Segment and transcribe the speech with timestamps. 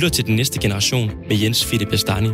[0.00, 2.28] lytter til Den Næste Generation med Jens Philip Bastani.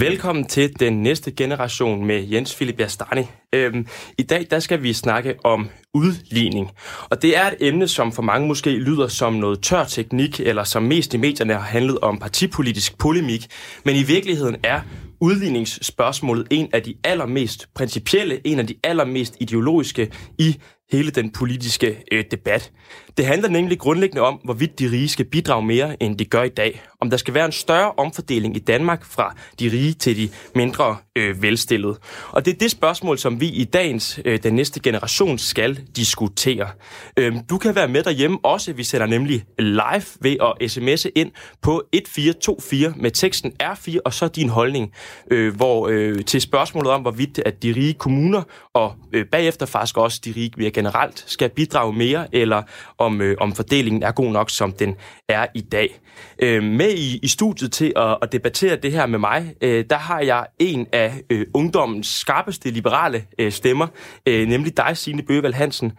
[0.00, 3.22] Velkommen til Den Næste Generation med Jens Philip Bastani.
[3.52, 3.86] Øhm,
[4.18, 6.70] I dag der skal vi snakke om udligning.
[7.10, 10.64] Og det er et emne, som for mange måske lyder som noget tør teknik, eller
[10.64, 13.46] som mest i medierne har handlet om partipolitisk polemik.
[13.84, 14.80] Men i virkeligheden er
[15.20, 20.56] udligningsspørgsmålet en af de allermest principielle, en af de allermest ideologiske i
[20.90, 22.72] hele den politiske øh, debat.
[23.16, 26.48] Det handler nemlig grundlæggende om, hvorvidt de rige skal bidrage mere, end de gør i
[26.48, 26.82] dag.
[27.00, 30.96] Om der skal være en større omfordeling i Danmark fra de rige til de mindre
[31.16, 31.96] øh, velstillede.
[32.30, 36.68] Og det er det spørgsmål, som vi i dagens øh, Den Næste Generation skal diskutere.
[37.16, 38.72] Øh, du kan være med derhjemme også.
[38.72, 41.30] Vi sender nemlig live ved at sms'e ind
[41.62, 44.92] på 1424 med teksten R4 og så din holdning
[45.30, 48.42] øh, hvor, øh, til spørgsmålet om, hvorvidt at de rige kommuner
[48.74, 52.62] og øh, bagefter faktisk også de rige generelt skal bidrage mere, eller
[52.98, 54.94] om, øh, om fordelingen er god nok, som den
[55.28, 56.00] er i dag.
[56.42, 59.96] Øh, med i, i studiet til at, at debattere det her med mig, øh, der
[59.96, 63.86] har jeg en af øh, ungdommens skarpeste liberale øh, stemmer,
[64.26, 65.92] øh, nemlig dig, Signe Bøgeval Hansen.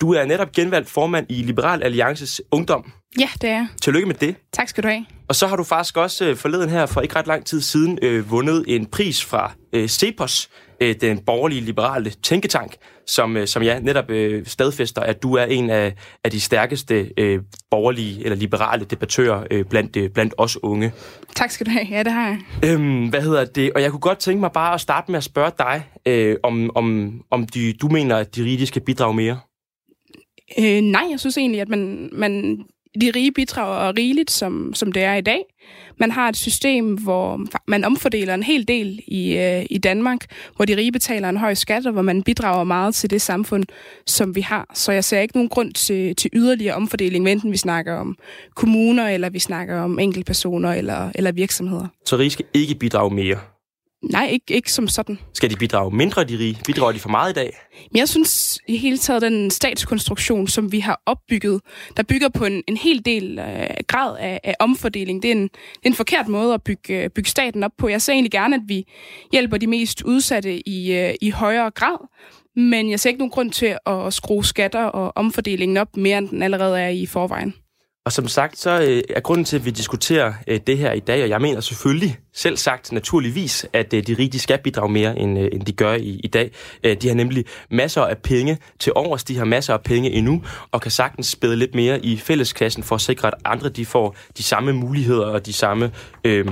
[0.00, 2.92] Du er netop genvalgt formand i Liberal Alliances Ungdom.
[3.20, 4.36] Ja, det er Tillykke med det.
[4.52, 5.06] Tak skal du have.
[5.28, 7.98] Og så har du faktisk også øh, forleden her for ikke ret lang tid siden
[8.02, 10.48] øh, vundet en pris fra øh, CEPOS,
[10.80, 12.76] øh, den borgerlige liberale tænketank,
[13.06, 17.10] som, øh, som ja, netop øh, stadfæster, at du er en af, af de stærkeste
[17.18, 17.40] øh,
[17.70, 20.92] borgerlige eller liberale debattører øh, blandt, øh, blandt os unge.
[21.36, 21.86] Tak skal du have.
[21.90, 22.38] Ja, det har jeg.
[22.64, 23.72] Øhm, hvad hedder det?
[23.72, 26.70] Og jeg kunne godt tænke mig bare at starte med at spørge dig, øh, om,
[26.74, 29.38] om, om de, du mener, at de rige skal bidrage mere?
[30.58, 32.64] Øh, nej, jeg synes egentlig, at man, man
[33.00, 35.42] de rige bidrager rigeligt, som, som det er i dag.
[35.98, 40.64] Man har et system, hvor man omfordeler en hel del i, øh, i Danmark, hvor
[40.64, 43.64] de rige betaler en høj skat, og hvor man bidrager meget til det samfund,
[44.06, 44.70] som vi har.
[44.74, 48.16] Så jeg ser ikke nogen grund til, til yderligere omfordeling, enten vi snakker om
[48.54, 51.86] kommuner, eller vi snakker om enkeltpersoner eller, eller virksomheder.
[52.04, 53.38] Så rige skal ikke bidrage mere?
[54.02, 55.18] Nej, ikke, ikke som sådan.
[55.32, 56.58] Skal de bidrage mindre, de rige?
[56.66, 57.56] Bidrager de for meget i dag?
[57.92, 61.60] Men jeg synes i hele taget, den statskonstruktion, som vi har opbygget,
[61.96, 65.42] der bygger på en, en hel del øh, grad af, af omfordeling, det er, en,
[65.42, 67.88] det er en forkert måde at bygge, øh, bygge staten op på.
[67.88, 68.84] Jeg ser egentlig gerne, at vi
[69.32, 72.08] hjælper de mest udsatte i, øh, i højere grad,
[72.56, 76.28] men jeg ser ikke nogen grund til at skrue skatter og omfordelingen op mere, end
[76.28, 77.54] den allerede er i forvejen.
[78.06, 81.00] Og som sagt, så øh, er grunden til, at vi diskuterer øh, det her i
[81.00, 84.92] dag, og jeg mener selvfølgelig, selv sagt naturligvis, at øh, de rige de skal bidrage
[84.92, 86.50] mere, end, øh, end de gør i, i dag.
[86.84, 90.42] Øh, de har nemlig masser af penge til overs, de har masser af penge endnu,
[90.72, 94.16] og kan sagtens spæde lidt mere i fælleskassen for at sikre, at andre de får
[94.38, 95.92] de samme muligheder og de samme...
[96.24, 96.46] Øh,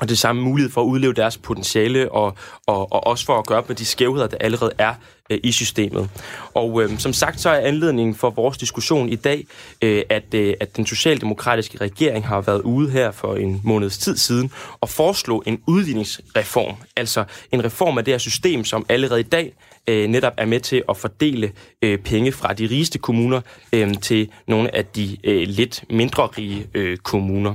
[0.00, 2.36] og det samme mulighed for at udleve deres potentiale, og,
[2.66, 4.94] og, og også for at gøre op med de skævheder, der allerede er
[5.30, 6.10] øh, i systemet.
[6.54, 9.46] Og øh, som sagt, så er anledningen for vores diskussion i dag,
[9.82, 14.16] øh, at, øh, at den socialdemokratiske regering har været ude her for en måneds tid
[14.16, 14.50] siden
[14.80, 16.74] og foreslå en udligningsreform.
[16.96, 19.52] Altså en reform af det her system, som allerede i dag
[19.88, 23.40] øh, netop er med til at fordele øh, penge fra de rigeste kommuner
[23.72, 27.54] øh, til nogle af de øh, lidt mindre rige øh, kommuner.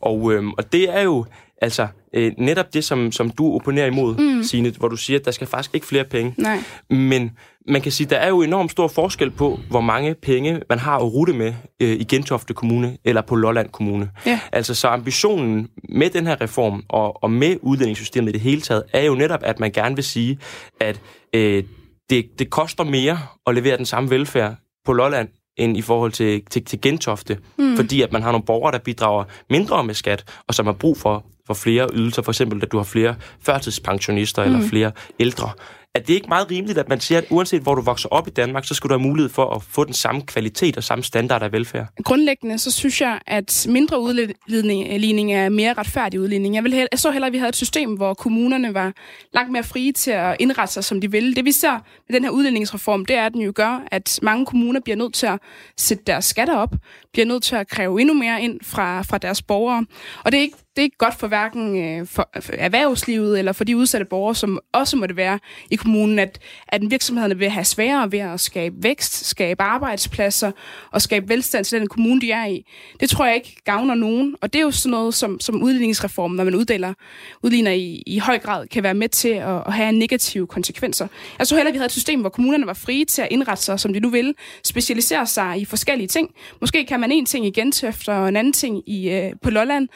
[0.00, 1.24] Og, øh, og det er jo
[1.60, 4.42] Altså, øh, netop det, som, som du opponerer imod, mm.
[4.42, 6.34] Signe, hvor du siger, at der skal faktisk ikke flere penge.
[6.38, 6.58] Nej.
[6.90, 7.30] Men
[7.68, 10.78] man kan sige, at der er jo enormt stor forskel på, hvor mange penge man
[10.78, 14.10] har at rute med øh, i Gentofte Kommune eller på Lolland Kommune.
[14.26, 14.40] Ja.
[14.52, 18.82] Altså, så ambitionen med den her reform og, og med uddelingssystemet i det hele taget,
[18.92, 20.38] er jo netop, at man gerne vil sige,
[20.80, 21.00] at
[21.34, 21.64] øh,
[22.10, 24.54] det, det koster mere at levere den samme velfærd
[24.84, 27.38] på Lolland, end i forhold til, til, til Gentofte.
[27.58, 27.76] Mm.
[27.76, 30.96] Fordi at man har nogle borgere, der bidrager mindre med skat, og som har brug
[30.96, 34.54] for for flere ydelser, for eksempel at du har flere førtidspensionister mm.
[34.54, 35.50] eller flere ældre.
[35.94, 38.30] Er det ikke meget rimeligt, at man siger, at uanset hvor du vokser op i
[38.30, 41.42] Danmark, så skal du have mulighed for at få den samme kvalitet og samme standard
[41.42, 41.86] af velfærd?
[42.04, 46.54] Grundlæggende så synes jeg, at mindre udligning er mere retfærdig udligning.
[46.54, 48.92] Jeg, vil jeg så hellere, at vi havde et system, hvor kommunerne var
[49.34, 51.36] langt mere frie til at indrette sig, som de vil.
[51.36, 51.72] Det vi ser
[52.08, 55.14] med den her udligningsreform, det er, at den jo gør, at mange kommuner bliver nødt
[55.14, 55.38] til at
[55.76, 56.74] sætte deres skatter op,
[57.12, 59.86] bliver nødt til at kræve endnu mere ind fra, fra deres borgere.
[60.24, 63.52] Og det er ikke det er ikke godt for hverken øh, for, for erhvervslivet eller
[63.52, 65.38] for de udsatte borgere, som også må det være
[65.70, 66.38] i kommunen, at,
[66.68, 70.52] at virksomhederne vil have sværere ved at skabe vækst, skabe arbejdspladser
[70.90, 72.66] og skabe velstand til den kommune, de er i.
[73.00, 76.36] Det tror jeg ikke gavner nogen, og det er jo sådan noget, som, som udligningsreformen,
[76.36, 76.94] når man uddeler,
[77.42, 81.06] udligner i, i høj grad, kan være med til at, at have negative konsekvenser.
[81.38, 83.64] Jeg så heller, at vi havde et system, hvor kommunerne var frie til at indrette
[83.64, 84.34] sig, som de nu vil,
[84.64, 86.30] specialisere sig i forskellige ting.
[86.60, 89.88] Måske kan man en ting i Gentofte og en anden ting i, øh, på Lolland.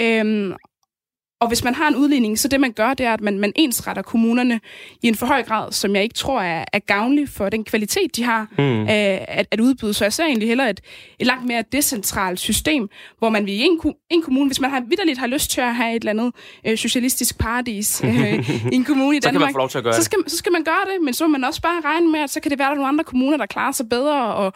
[0.00, 0.56] Øh, Øhm,
[1.40, 3.52] og hvis man har en udligning, så det man gør, det er, at man, man
[3.56, 4.60] ensretter kommunerne
[5.02, 8.16] i en for høj grad, som jeg ikke tror er, er gavnlig for den kvalitet,
[8.16, 8.80] de har mm.
[8.80, 9.94] øh, at, at udbyde.
[9.94, 10.80] Så jeg ser egentlig hellere et,
[11.18, 12.88] et langt mere decentralt system,
[13.18, 13.80] hvor man i en,
[14.10, 16.34] en kommune, hvis man har vidderligt har lyst til at have et eller andet
[16.66, 18.10] øh, socialistisk paradis øh,
[18.72, 20.18] i en kommune i Danmark, så, kan man få lov til at gøre så, skal,
[20.26, 22.40] så skal man gøre det, men så må man også bare regne med, at så
[22.40, 24.52] kan det være, at der er nogle andre kommuner, der klarer sig bedre og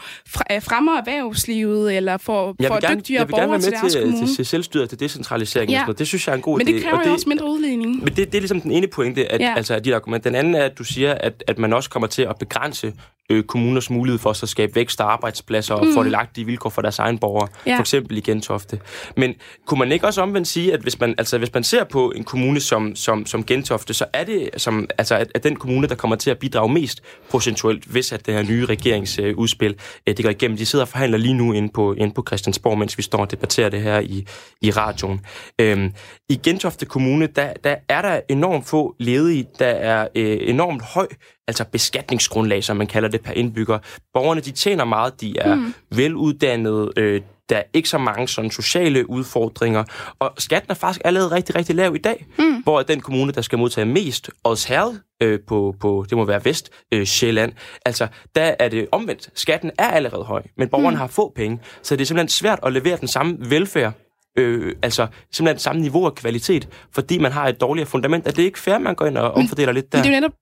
[0.53, 4.27] øh, fremmer erhvervslivet, eller får, får dygtigere borgere til deres til, kommune.
[4.27, 5.71] til selvstyret, til decentralisering.
[5.71, 5.85] Ja.
[5.99, 7.99] Det synes jeg er en god men det kræver og det, også mindre udledning.
[7.99, 9.55] Men det, det er ligesom den ene pointe, at, ja.
[9.57, 10.25] altså, dit argument.
[10.25, 12.93] Den anden er, at du siger, at, at man også kommer til at begrænse
[13.33, 15.95] øh, kommuners mulighed for at skabe vækst og arbejdspladser og mm.
[15.95, 17.77] fordelagtige vilkår for deres egen borgere, ja.
[17.77, 18.81] for eksempel i Gentofte.
[19.17, 19.35] Men
[19.67, 22.25] kunne man ikke også omvendt sige, at hvis man, altså, hvis man ser på en
[22.25, 25.95] kommune som, som, som Gentofte, så er det som, altså, at, at den kommune, der
[25.95, 29.75] kommer til at bidrage mest procentuelt, hvis at det her nye regeringsudspil
[30.07, 30.57] øh, det går igennem.
[30.57, 33.31] De sidder og forhandler lige nu inde på, inde på Christiansborg, mens vi står og
[33.31, 34.27] debatterer det her i,
[34.63, 35.21] i radioen.
[35.59, 35.93] Øhm,
[36.29, 41.07] I Gentofte Kommune, der, der er der enormt få ledige, der er øh, enormt høj
[41.49, 43.79] altså beskatningsgrundlag, som man kalder det per indbygger.
[44.15, 45.75] Borgerne, de tjener meget, de er mm.
[45.91, 49.85] veluddannede, øh, der er ikke så mange sådan sociale udfordringer,
[50.19, 52.63] og skatten er faktisk allerede rigtig, rigtig lav i dag, mm.
[52.63, 56.71] hvor den kommune, der skal modtage mest, Odsherred, øh, på, på, det må være Vest,
[56.93, 57.53] øh, Sjælland,
[57.87, 59.31] altså, der er det omvendt.
[59.35, 61.01] Skatten er allerede høj, men borgerne mm.
[61.01, 63.93] har få penge, så det er simpelthen svært at levere den samme velfærd
[64.39, 68.27] øh, altså simpelthen samme niveau af kvalitet, fordi man har et dårligere fundament.
[68.27, 69.99] Er det ikke fair, man går ind og omfordeler lidt der?
[69.99, 70.33] Men det er jo netop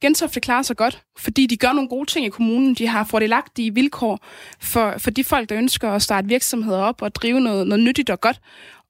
[0.00, 2.74] Gentofte klarer sig godt, fordi de gør nogle gode ting i kommunen.
[2.74, 4.18] De har fordelagtige vilkår
[4.60, 8.10] for, for de folk, der ønsker at starte virksomheder op og drive noget, noget nyttigt
[8.10, 8.40] og godt.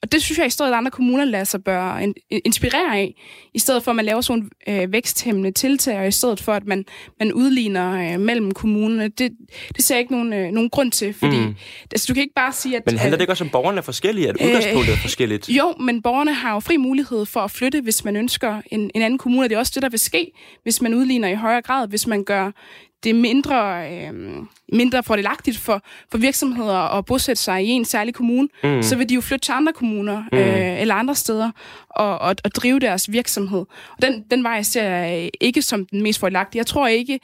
[0.03, 2.03] Og det synes jeg i stedet, at andre kommuner lader sig bør
[2.45, 3.15] inspirere af,
[3.55, 6.67] i stedet for at man laver sådan øh, væksthæmmende tiltag, og i stedet for at
[6.67, 6.85] man,
[7.19, 9.09] man udligner øh, mellem kommunerne.
[9.09, 9.33] Det,
[9.77, 11.55] det ser jeg ikke nogen, øh, nogen grund til, fordi mm.
[11.91, 12.83] altså, du kan ikke bare sige, at...
[12.87, 15.49] Men handler det ikke også om, borgerne er forskellige, at udgangspunktet er forskelligt?
[15.49, 19.03] Jo, men borgerne har jo fri mulighed for at flytte, hvis man ønsker en, en
[19.03, 19.49] anden kommune.
[19.49, 20.33] Det er også det, der vil ske,
[20.63, 22.51] hvis man udligner i højere grad, hvis man gør
[23.05, 24.37] det er mindre, øh,
[24.73, 28.83] mindre fordelagtigt for, for virksomheder at bosætte sig i en særlig kommune, mm.
[28.83, 30.39] så vil de jo flytte til andre kommuner mm.
[30.39, 31.51] øh, eller andre steder
[31.91, 33.65] og, og, og drive deres virksomhed.
[33.97, 36.59] Og den, den vej ser jeg ikke som den mest fordelagtige.
[36.59, 37.21] Jeg tror ikke,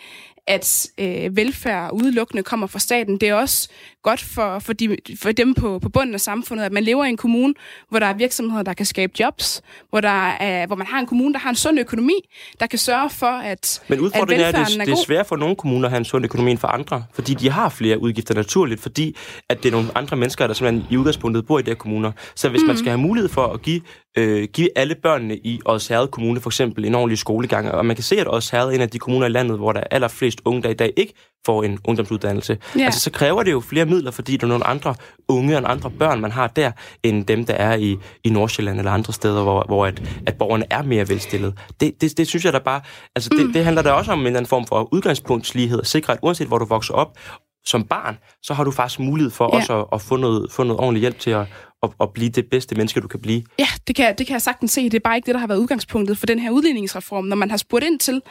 [0.46, 3.18] at øh, velfærd udelukkende kommer fra staten.
[3.20, 3.68] Det er også
[4.02, 7.08] godt for, for, de, for dem på, på bunden af samfundet, at man lever i
[7.08, 7.54] en kommune,
[7.88, 11.06] hvor der er virksomheder, der kan skabe jobs, hvor, der er, hvor man har en
[11.06, 12.14] kommune, der har en sund økonomi,
[12.60, 15.26] der kan sørge for, at Men udfordringen at er, at det, er, det er svært
[15.26, 17.98] for nogle kommuner at have en sund økonomi end for andre, fordi de har flere
[17.98, 19.16] udgifter naturligt, fordi
[19.48, 22.12] at det er nogle andre mennesker, der simpelthen i udgangspunktet bor i de her kommuner.
[22.34, 22.66] Så hvis mm.
[22.66, 23.80] man skal have mulighed for at give
[24.16, 27.70] øh, give alle børnene i Odsherred Kommune for eksempel en ordentlig skolegang.
[27.70, 29.80] Og man kan se, at Odsherred er en af de kommuner i landet, hvor der
[29.80, 31.12] er allerflest unge, der i dag ikke
[31.46, 32.58] får en ungdomsuddannelse.
[32.78, 32.84] Ja.
[32.84, 34.94] Altså, så kræver det jo flere midler, fordi der er nogle andre
[35.28, 36.72] unge og andre børn, man har der,
[37.02, 40.64] end dem, der er i, i Nordsjælland eller andre steder, hvor, hvor at, at borgerne
[40.70, 41.54] er mere velstillet.
[41.80, 42.80] Det, det, det synes jeg da bare...
[43.16, 43.52] Altså, det, mm.
[43.52, 46.48] det handler da også om en eller anden form for udgangspunktslighed, at sikre, at uanset
[46.48, 47.18] hvor du vokser op,
[47.64, 49.58] som barn, så har du faktisk mulighed for ja.
[49.58, 51.46] også at, at få, noget, få noget ordentlig hjælp til at,
[51.82, 53.42] at, at blive det bedste menneske, du kan blive.
[53.58, 54.84] Ja, det kan, det kan jeg sagtens se.
[54.84, 57.24] Det er bare ikke det, der har været udgangspunktet for den her udligningsreform.
[57.24, 58.22] Når man har spurgt ind til,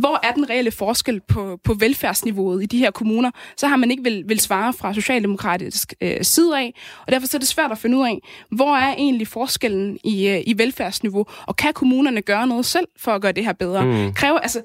[0.00, 3.90] hvor er den reelle forskel på, på velfærdsniveauet i de her kommuner, så har man
[3.90, 6.74] ikke vil, vil svare fra socialdemokratisk øh, side af.
[7.06, 8.18] Og derfor er det svært at finde ud af,
[8.50, 13.12] hvor er egentlig forskellen i, øh, i velfærdsniveau, og kan kommunerne gøre noget selv for
[13.12, 13.84] at gøre det her bedre?
[13.84, 14.12] Mm.
[14.12, 14.62] Kræver, altså,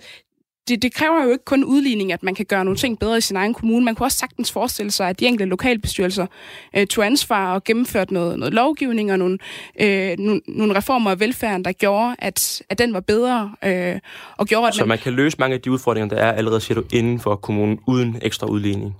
[0.68, 3.22] det, det kræver jo ikke kun udligning, at man kan gøre nogle ting bedre i
[3.22, 3.86] sin egen kommune.
[3.86, 6.26] Man kunne også sagtens forestille sig, at de enkelte lokalbestyrelser
[6.78, 9.38] øh, tog ansvar og gennemførte noget, noget lovgivning og nogle,
[9.80, 13.52] øh, nogle, nogle reformer af velfærden, der gjorde, at, at den var bedre.
[13.64, 14.00] Øh,
[14.38, 14.88] og gjorde, at Så man...
[14.88, 17.80] man kan løse mange af de udfordringer, der er allerede, siger du, inden for kommunen,
[17.88, 18.96] uden ekstra udligning?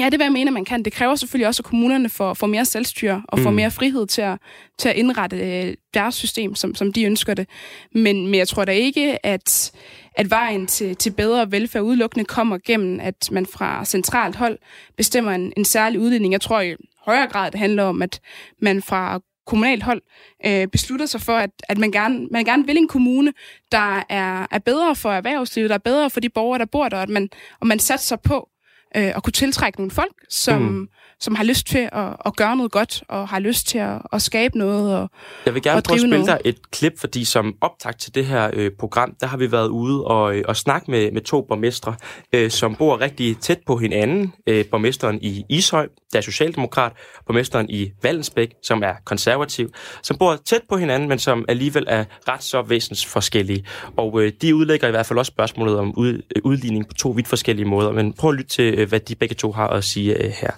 [0.00, 0.82] Ja, det vil jeg mene, man kan.
[0.82, 3.56] Det kræver selvfølgelig også, at kommunerne får, får mere selvstyre og får mm.
[3.56, 4.38] mere frihed til at,
[4.78, 7.48] til at indrette øh, deres system, som, som de ønsker det.
[7.94, 9.72] Men, men jeg tror da ikke, at,
[10.14, 14.58] at vejen til, til bedre velfærd udelukkende kommer gennem, at man fra centralt hold
[14.96, 16.32] bestemmer en, en særlig udledning.
[16.32, 16.74] Jeg tror i
[17.06, 18.20] højere grad, det handler om, at
[18.60, 20.02] man fra kommunalt hold
[20.46, 23.32] øh, beslutter sig for, at, at man, gerne, man gerne vil en kommune,
[23.72, 26.96] der er, er bedre for erhvervslivet, der er bedre for de borgere, der bor der,
[26.96, 27.28] og at man,
[27.60, 28.48] og man satser på
[28.96, 30.88] øh, at kunne tiltrække nogle folk, som, mm
[31.22, 34.22] som har lyst til at, at gøre noget godt, og har lyst til at, at
[34.22, 35.10] skabe noget og
[35.46, 36.26] Jeg vil gerne prøve at spille noget.
[36.44, 39.68] dig et klip, fordi som optakt til det her øh, program, der har vi været
[39.68, 41.94] ude og, øh, og snakke med, med to borgmestre,
[42.32, 44.32] øh, som bor rigtig tæt på hinanden.
[44.46, 46.92] Øh, borgmesteren i Ishøj, der er socialdemokrat,
[47.26, 49.70] borgmesteren i Vallensbæk, som er konservativ,
[50.02, 53.64] som bor tæt på hinanden, men som alligevel er ret så væsensforskellige.
[53.96, 57.08] Og øh, de udlægger i hvert fald også spørgsmålet om ud, øh, udligning på to
[57.08, 57.92] vidt forskellige måder.
[57.92, 60.50] Men prøv at lytte til, øh, hvad de begge to har at sige øh, her.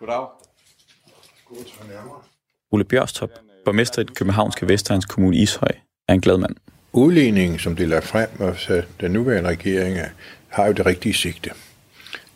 [0.00, 0.26] Goddag.
[2.70, 3.30] Ole Bjørstop,
[3.64, 5.72] Borgmester i den københavnske Vestegns Kommune Ishøj
[6.08, 6.56] er en glad mand.
[6.92, 9.98] Udligningen, som det er frem, og så den nuværende regering
[10.48, 11.50] har jo det rigtige sigte.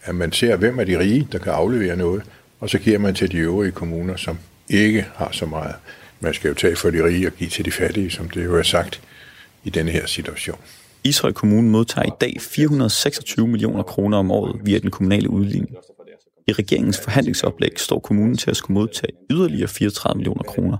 [0.02, 2.22] At man ser, hvem er de rige, der kan aflevere noget,
[2.60, 5.74] og så giver man til de øvrige kommuner, som ikke har så meget.
[6.20, 8.58] Man skal jo tage for de rige og give til de fattige, som det jo
[8.58, 9.02] er sagt
[9.64, 10.58] i denne her situation.
[11.04, 15.76] Ishøj Kommune modtager i dag 426 millioner kroner om året via den kommunale udligning.
[16.48, 20.78] I regeringens forhandlingsoplæg står kommunen til at skulle modtage yderligere 34 millioner kroner,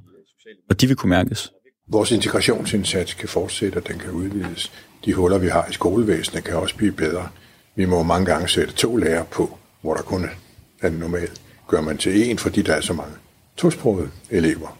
[0.71, 1.53] og de vil kunne mærkes.
[1.89, 4.73] Vores integrationsindsats kan fortsætte, og den kan udvides.
[5.05, 7.29] De huller, vi har i skolevæsenet, kan også blive bedre.
[7.77, 10.27] Vi må mange gange sætte to lærere på, hvor der kun
[10.83, 11.41] er normalt.
[11.69, 13.15] Gør man til en, fordi der er så mange
[13.57, 14.79] tosprogede elever.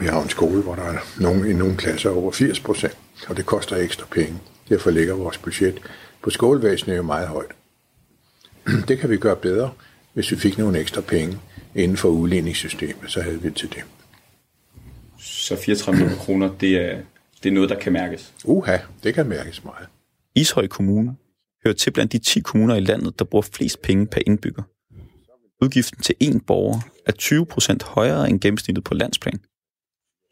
[0.00, 2.96] Vi har en skole, hvor der er nogen, i nogle klasser over 80 procent,
[3.28, 4.38] og det koster ekstra penge.
[4.68, 5.78] Derfor ligger vores budget
[6.22, 7.50] på skolevæsenet jo meget højt.
[8.88, 9.72] Det kan vi gøre bedre,
[10.12, 11.38] hvis vi fik nogle ekstra penge
[11.74, 13.84] inden for udligningssystemet, så havde vi til det.
[15.18, 17.00] Så 34 millioner kroner, det er,
[17.42, 18.34] det er noget, der kan mærkes?
[18.44, 19.88] Uha, det kan mærkes meget.
[20.34, 21.16] Ishøj Kommune
[21.64, 24.62] hører til blandt de 10 kommuner i landet, der bruger flest penge per indbygger.
[25.62, 29.40] Udgiften til én borger er 20 procent højere end gennemsnittet på landsplan.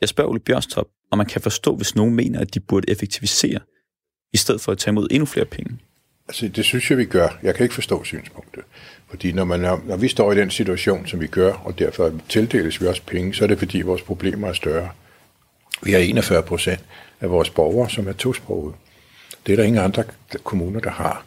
[0.00, 3.60] Jeg spørger Ole Bjørstop, om man kan forstå, hvis nogen mener, at de burde effektivisere,
[4.32, 5.78] i stedet for at tage imod endnu flere penge.
[6.28, 7.28] Altså, det synes jeg, vi gør.
[7.42, 8.62] Jeg kan ikke forstå synspunktet.
[9.08, 12.80] Fordi når, man, når vi står i den situation, som vi gør, og derfor tildeles
[12.80, 14.88] vi også penge, så er det fordi, vores problemer er større.
[15.82, 16.80] Vi har 41 procent
[17.20, 18.74] af vores borgere, som er tosprogede.
[19.46, 20.04] Det er der ingen andre
[20.44, 21.24] kommuner, der har.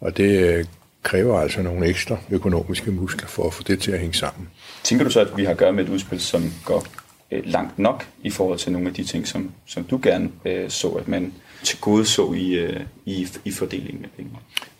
[0.00, 0.64] Og det øh,
[1.02, 4.48] kræver altså nogle ekstra økonomiske muskler for at få det til at hænge sammen.
[4.82, 6.86] Tænker du så, at vi har at gøre med et udspil, som går
[7.30, 10.70] øh, langt nok i forhold til nogle af de ting, som, som du gerne øh,
[10.70, 11.32] så, at man
[11.64, 14.30] til gode så i, øh, i, i fordelingen af penge?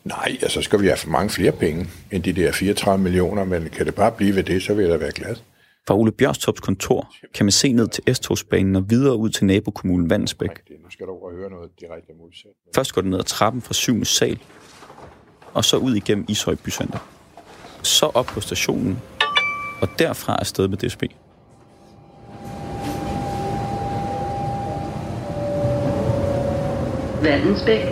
[0.05, 3.69] Nej, altså skal vi have for mange flere penge end de der 34 millioner, men
[3.69, 5.37] kan det bare blive ved det, så vil jeg da være glad.
[5.87, 10.11] Fra Ole Bjørstops kontor kan man se ned til S-togsbanen og videre ud til nabokommunen
[10.11, 10.51] Vandsbæk.
[10.85, 12.51] Nu skal du høre noget direkte modsat.
[12.75, 14.05] Først går det ned ad trappen fra 7.
[14.05, 14.39] sal,
[15.53, 16.99] og så ud igennem Ishøj Bycenter.
[17.83, 18.99] Så op på stationen,
[19.81, 21.03] og derfra er sted med DSB.
[27.23, 27.85] Vandensbæk.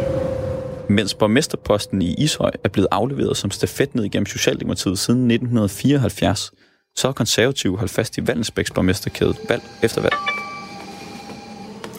[0.89, 6.53] Mens borgmesterposten i Ishøj er blevet afleveret som stafet ned igennem Socialdemokratiet siden 1974,
[6.97, 10.15] så har konservative holdt fast i Vandensbæks borgmesterkæde valg efter valg.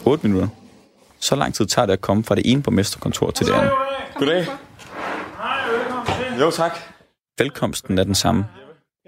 [0.06, 0.48] 8 minutter.
[1.20, 3.72] Så lang tid tager det at komme fra det ene borgmesterkontor til det andet.
[4.14, 4.46] Goddag.
[6.40, 6.78] Jo, tak.
[7.38, 8.44] Velkomsten er den samme.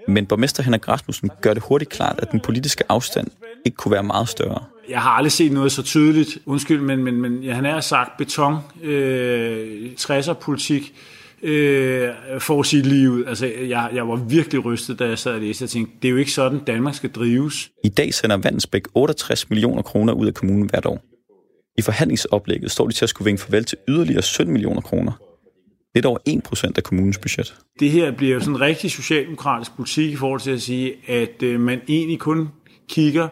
[0.07, 3.27] Men borgmester Henrik Rasmussen gør det hurtigt klart, at den politiske afstand
[3.65, 4.63] ikke kunne være meget større.
[4.89, 8.17] Jeg har aldrig set noget så tydeligt, undskyld, men, men, men ja, han er sagt
[8.17, 10.93] beton, øh, 60'er politik,
[11.41, 13.25] øh, for sit liv.
[13.27, 15.63] Altså, jeg, jeg var virkelig rystet, da jeg sad og læste.
[15.63, 17.71] Jeg tænkte, det er jo ikke sådan, Danmark skal drives.
[17.83, 21.03] I dag sender Vandsbæk 68 millioner kroner ud af kommunen hvert år.
[21.77, 25.11] I forhandlingsoplægget står de til at skulle vinke farvel til yderligere 17 millioner kroner.
[25.95, 27.55] Lidt over 1 procent af kommunens budget.
[27.79, 31.43] Det her bliver jo sådan en rigtig socialdemokratisk politik i forhold til at sige, at
[31.43, 32.49] øh, man egentlig kun
[32.89, 33.27] kigger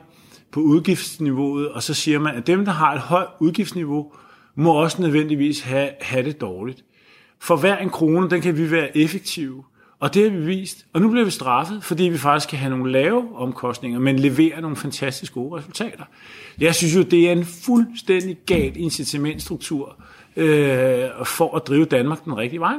[0.53, 4.11] på udgiftsniveauet, og så siger man, at dem, der har et højt udgiftsniveau,
[4.55, 6.83] må også nødvendigvis have, have det dårligt.
[7.39, 9.63] For hver en krone, den kan vi være effektive.
[9.99, 10.85] Og det har vi vist.
[10.93, 14.61] Og nu bliver vi straffet, fordi vi faktisk kan have nogle lave omkostninger, men levere
[14.61, 16.03] nogle fantastisk gode resultater.
[16.59, 20.03] Jeg synes jo, det er en fuldstændig gal incitamentstruktur
[20.35, 20.45] øh,
[21.25, 22.75] for at drive Danmark den rigtige vej.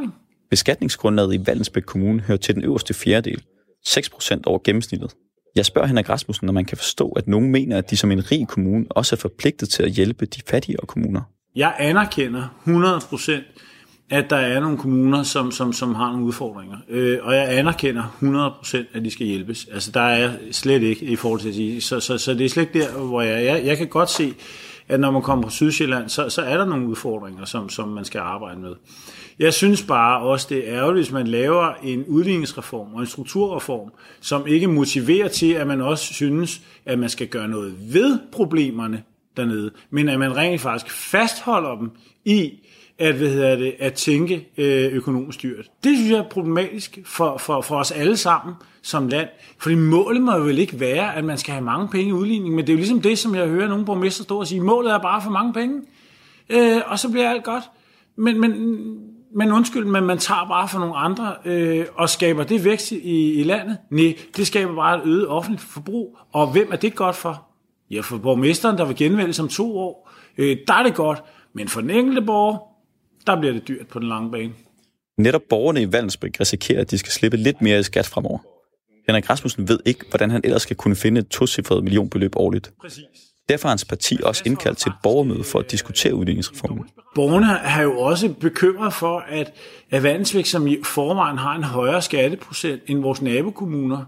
[0.51, 3.43] Beskatningsgrundlaget i Valdensbæk Kommune hører til den øverste fjerdedel.
[3.89, 5.15] 6% over gennemsnittet.
[5.57, 8.31] Jeg spørger Henrik Rasmussen, når man kan forstå, at nogen mener, at de som en
[8.31, 11.21] rig kommune også er forpligtet til at hjælpe de fattigere kommuner.
[11.57, 13.45] Jeg anerkender 100 procent,
[14.11, 16.77] at der er nogle kommuner, som, som, som har nogle udfordringer.
[16.89, 18.03] Øh, og jeg anerkender
[18.63, 19.69] 100%, at de skal hjælpes.
[19.73, 21.81] Altså, der er slet ikke i forhold til at sige.
[21.81, 24.35] Så, så, så det er slet ikke der, hvor jeg, jeg, jeg kan godt se,
[24.89, 28.05] at når man kommer på Sydsjælland, så, så er der nogle udfordringer, som, som man
[28.05, 28.75] skal arbejde med.
[29.39, 33.93] Jeg synes bare også, det er ærgerligt, hvis man laver en udligningsreform og en strukturreform,
[34.21, 39.03] som ikke motiverer til, at man også synes, at man skal gøre noget ved problemerne
[39.37, 41.91] dernede, men at man rent faktisk fastholder dem
[42.25, 42.53] i,
[42.99, 45.71] at, hvad hedder det, at tænke øh, økonomisk dyrt.
[45.85, 49.29] Det synes jeg er problematisk for, for, for os alle sammen som land.
[49.59, 52.67] Fordi målet må vel ikke være, at man skal have mange penge i udligning, men
[52.67, 54.99] det er jo ligesom det, som jeg hører nogle borgmester stå og sige, målet er
[54.99, 55.83] bare for mange penge,
[56.51, 57.65] øh, og så bliver alt godt.
[58.17, 58.51] Men, men,
[59.35, 63.33] men undskyld, men man tager bare for nogle andre øh, og skaber det vækst i,
[63.41, 63.79] i landet.
[63.91, 66.19] Nej, det skaber bare et øget offentligt forbrug.
[66.33, 67.47] Og hvem er det godt for?
[67.91, 71.23] Ja, for borgmesteren, der vil genvælges om to år, øh, der er det godt.
[71.53, 72.59] Men for den enkelte borger,
[73.27, 74.53] der bliver det dyrt på den lange bane.
[75.19, 78.39] Netop borgerne i Valensbæk risikerer, at de skal slippe lidt mere i skat fremover.
[79.07, 82.73] Henrik Rasmussen ved ikke, hvordan han ellers skal kunne finde et tocifret millionbeløb årligt.
[82.81, 83.05] Præcis.
[83.49, 86.85] Derfor har hans parti også indkaldt til et borgermøde for at diskutere udligningsreformen.
[87.15, 89.53] Borgerne har jo også bekymret for, at,
[89.91, 94.05] at som i forvejen har en højere skatteprocent end vores nabokommuner,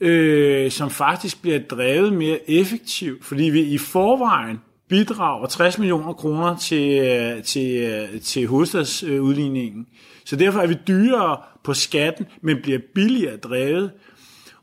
[0.00, 6.56] øh, som faktisk bliver drevet mere effektivt, fordi vi i forvejen bidrager 60 millioner kroner
[6.56, 9.86] til, øh, til, øh, til hovedstadsudligningen.
[10.24, 13.90] Så derfor er vi dyrere på skatten, men bliver billigere drevet.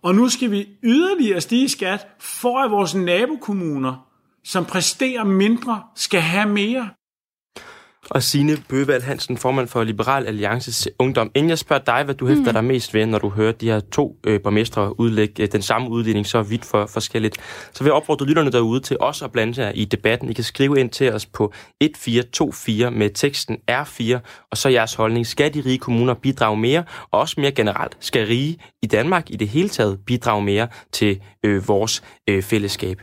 [0.01, 4.06] Og nu skal vi yderligere stige skat, for at vores nabokommuner,
[4.47, 6.89] som præsterer mindre, skal have mere
[8.09, 11.31] og Signe Bøvald Hansen, formand for Liberal Alliances Ungdom.
[11.35, 12.53] Inden jeg spørger dig, hvad du hæfter mm.
[12.53, 15.89] dig mest ved, når du hører de her to øh, borgmestre udlægge øh, den samme
[15.89, 17.37] udligning så vidt for forskelligt,
[17.73, 20.29] så vil jeg opfordre lytterne derude til også at blande sig i debatten.
[20.29, 24.19] I kan skrive ind til os på 1424 med teksten R4,
[24.51, 25.27] og så jeres holdning.
[25.27, 29.35] Skal de rige kommuner bidrage mere, og også mere generelt, skal rige i Danmark i
[29.35, 33.01] det hele taget bidrage mere til øh, vores øh, fællesskab?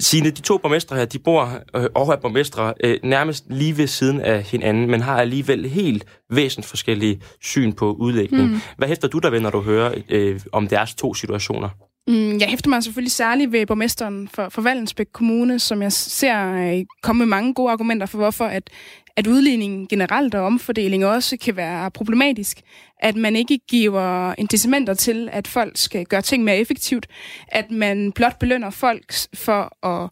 [0.00, 3.86] Signe, de to borgmestre her, de bor øh, og er borgmestre øh, nærmest lige ved
[3.86, 8.50] siden af hinanden, men har alligevel helt væsentligt forskellige syn på udlægning.
[8.50, 8.60] Mm.
[8.78, 11.68] Hvad hæfter du der ved, når du hører øh, om deres to situationer?
[12.08, 16.52] Mm, jeg hæfter mig selvfølgelig særligt ved borgmesteren for, for Vallensbæk Kommune, som jeg ser
[16.52, 18.70] øh, komme med mange gode argumenter for, hvorfor at,
[19.16, 22.60] at udligning generelt og omfordeling også kan være problematisk.
[22.98, 27.06] At man ikke giver incitamenter til, at folk skal gøre ting mere effektivt.
[27.48, 30.10] At man blot belønner folk for at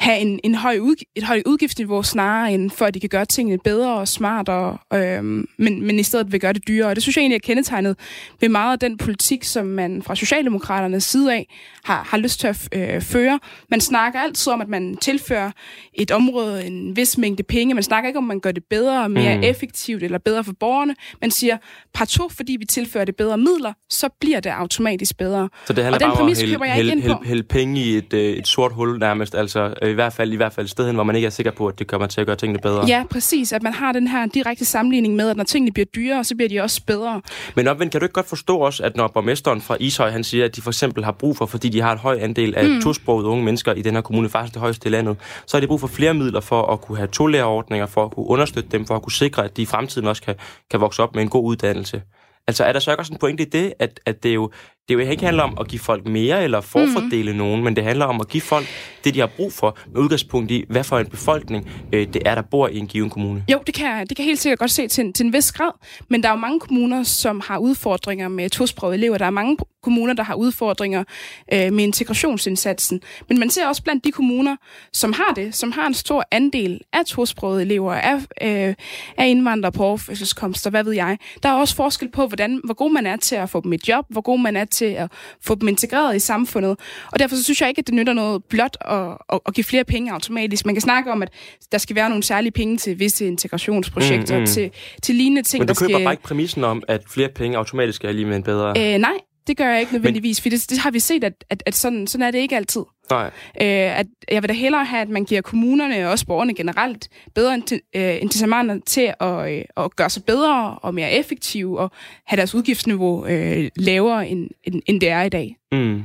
[0.00, 3.24] have en, en høj ud, et højt udgiftsniveau snarere end for, at de kan gøre
[3.24, 6.88] tingene bedre og smartere, øhm, men, men i stedet vil gøre det dyrere.
[6.88, 7.96] Og det synes jeg egentlig er kendetegnet
[8.40, 11.46] ved meget af den politik, som man fra Socialdemokraternes side af
[11.84, 13.40] har, har lyst til at øh, føre.
[13.68, 15.50] Man snakker altid om, at man tilfører
[15.94, 17.74] et område en vis mængde penge.
[17.74, 19.42] Man snakker ikke om, man gør det bedre og mere mm.
[19.42, 20.94] effektivt eller bedre for borgerne.
[21.20, 21.56] Man siger,
[21.94, 25.48] partout, fordi vi tilfører det bedre midler, så bliver det automatisk bedre.
[25.66, 28.12] Så det handler og den bare om at hælde, hælde, hælde, hælde penge i et,
[28.12, 30.94] øh, et sort hul nærmest, altså i hvert fald i hvert fald et sted hen,
[30.94, 32.84] hvor man ikke er sikker på, at det kommer til at gøre tingene bedre.
[32.86, 33.52] Ja, præcis.
[33.52, 36.48] At man har den her direkte sammenligning med, at når tingene bliver dyrere, så bliver
[36.48, 37.20] de også bedre.
[37.56, 40.44] Men omvendt, kan du ikke godt forstå også, at når borgmesteren fra Ishøj, han siger,
[40.44, 42.80] at de for eksempel har brug for, fordi de har en høj andel af mm.
[42.82, 45.66] tosprogede unge mennesker i den her kommune, faktisk det højeste i landet, så har de
[45.66, 48.96] brug for flere midler for at kunne have tolærerordninger, for at kunne understøtte dem, for
[48.96, 50.34] at kunne sikre, at de i fremtiden også kan,
[50.70, 52.02] kan vokse op med en god uddannelse.
[52.46, 54.50] Altså er der så ikke også en pointe i det, at, at det jo
[54.90, 57.38] det jo ikke handler om at give folk mere eller forfordele mm.
[57.38, 58.66] nogen, men det handler om at give folk
[59.04, 62.34] det, de har brug for, med udgangspunkt i, hvad for en befolkning øh, det er,
[62.34, 63.44] der bor i en given kommune.
[63.52, 65.72] Jo, det kan, det kan helt sikkert godt se til en, til en vis grad,
[66.08, 69.18] men der er jo mange kommuner, som har udfordringer med tosprogede elever.
[69.18, 71.04] Der er mange kommuner, der har udfordringer
[71.52, 73.00] øh, med integrationsindsatsen.
[73.28, 74.56] Men man ser også blandt de kommuner,
[74.92, 78.74] som har det, som har en stor andel af tosprogede elever, af, øh,
[79.16, 81.18] af indvandrere på overførselskomster, hvad ved jeg.
[81.42, 83.88] Der er også forskel på, hvordan, hvor god man er til at få dem et
[83.88, 86.76] job, hvor god man er til at få dem integreret i samfundet.
[87.12, 88.98] Og derfor så synes jeg ikke, at det nytter noget blot at,
[89.32, 90.66] at, at give flere penge automatisk.
[90.66, 91.30] Man kan snakke om, at
[91.72, 94.46] der skal være nogle særlige penge til visse integrationsprojekter, mm, mm.
[94.46, 94.70] Til,
[95.02, 95.60] til lignende ting.
[95.60, 96.04] Men du køber skal...
[96.04, 98.94] bare ikke præmissen om, at flere penge automatisk er lige med en bedre...
[98.94, 99.12] Øh, nej,
[99.46, 102.06] det gør jeg ikke nødvendigvis, for det, det har vi set, at, at, at sådan,
[102.06, 102.82] sådan er det ikke altid.
[103.10, 103.26] Nej.
[103.60, 107.08] Øh, at jeg vil da hellere have, at man giver kommunerne og også borgerne generelt
[107.34, 107.62] bedre
[107.96, 111.90] øh, incitamenter til at, øh, at gøre sig bedre og mere effektive og
[112.26, 115.56] have deres udgiftsniveau øh, lavere, end, end, end det er i dag.
[115.72, 116.04] Mm.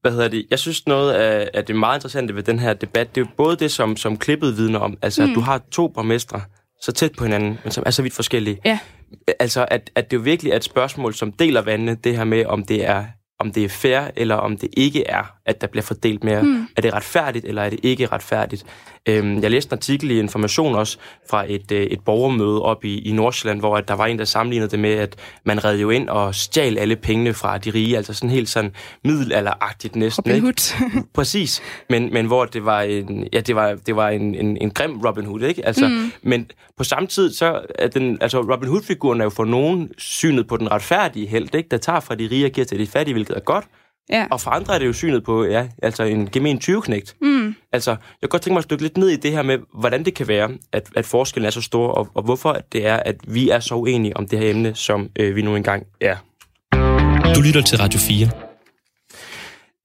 [0.00, 0.46] Hvad hedder det?
[0.50, 3.30] Jeg synes noget af, af det meget interessante ved den her debat, det er jo
[3.36, 5.30] både det, som, som klippet vidner om, altså mm.
[5.30, 6.40] at du har to borgmestre
[6.84, 8.60] så tæt på hinanden, men som er så vidt forskellige.
[8.64, 8.78] Ja.
[9.40, 12.46] Altså, at, at det jo virkelig er et spørgsmål, som deler vandene, det her med,
[12.46, 13.04] om det er
[13.38, 16.42] om det er fair, eller om det ikke er, at der bliver fordelt mere.
[16.42, 16.66] Mm.
[16.76, 18.64] Er det retfærdigt, eller er det ikke retfærdigt?
[19.08, 20.98] Øhm, jeg læste en artikel i Information også
[21.30, 24.24] fra et, øh, et borgermøde op i, i Nordsjælland, hvor at der var en, der
[24.24, 27.96] sammenlignede det med, at man redde jo ind og stjal alle pengene fra de rige,
[27.96, 28.72] altså sådan helt sådan
[29.04, 30.24] middelalderagtigt næsten.
[30.26, 30.90] Robin Hood.
[31.14, 34.70] Præcis, men, men hvor det var en, ja, det var, det var en, en, en
[34.70, 35.66] grim Robin Hood, ikke?
[35.66, 36.12] Altså, mm.
[36.22, 40.46] Men på samme tid, så er den, altså Robin Hood-figuren er jo for nogen synet
[40.46, 41.68] på den retfærdige held, ikke?
[41.68, 43.64] der tager fra de rige og giver til de fattige, hvilket er godt.
[44.10, 44.26] Ja.
[44.30, 47.16] Og for andre er det jo synet på, ja, altså en gemen 20-knægt.
[47.20, 47.54] Mm.
[47.72, 50.04] Altså, jeg kan godt tænke mig at stykke lidt ned i det her med, hvordan
[50.04, 53.16] det kan være, at, at forskellen er så stor, og, og hvorfor det er, at
[53.26, 56.16] vi er så uenige om det her emne, som øh, vi nu engang er.
[57.34, 58.53] Du lytter til Radio 4.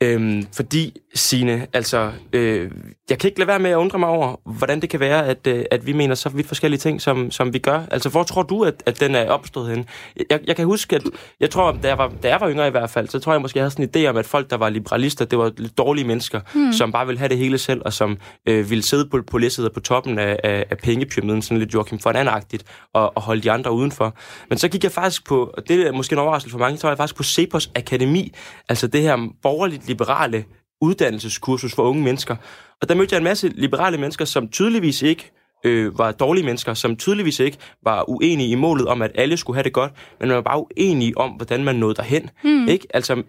[0.03, 2.71] Øhm, fordi, Sine, altså, øh,
[3.09, 5.47] jeg kan ikke lade være med at undre mig over, hvordan det kan være, at,
[5.47, 7.81] øh, at vi mener så vidt forskellige ting, som, som vi gør.
[7.91, 9.85] Altså, hvor tror du, at, at den er opstået hen?
[10.29, 11.03] Jeg, jeg kan huske, at
[11.39, 13.41] jeg tror, da jeg, var, da jeg var yngre i hvert fald, så tror jeg
[13.41, 15.77] måske, jeg havde sådan en idé om, at folk, der var liberalister, det var lidt
[15.77, 16.73] dårlige mennesker, hmm.
[16.73, 19.73] som bare ville have det hele selv, og som øh, ville sidde på, på læsset
[19.73, 23.51] på toppen af, af, af pengepyramiden, sådan lidt Joachim von Anagtigt, og, og holde de
[23.51, 24.15] andre udenfor.
[24.49, 26.87] Men så gik jeg faktisk på, og det er måske en overraskelse for mange, så
[26.87, 28.33] var jeg faktisk på Cepos Akademi,
[28.69, 30.45] altså det her borgerligt liberale
[30.81, 32.35] uddannelseskursus for unge mennesker.
[32.81, 35.31] Og der mødte jeg en masse liberale mennesker, som tydeligvis ikke
[35.65, 39.55] øh, var dårlige mennesker, som tydeligvis ikke var uenige i målet om, at alle skulle
[39.55, 42.29] have det godt, men man var bare uenige om, hvordan man nåede derhen.
[42.43, 42.67] Mm.
[42.67, 42.87] Ikke?
[42.93, 43.23] Altså,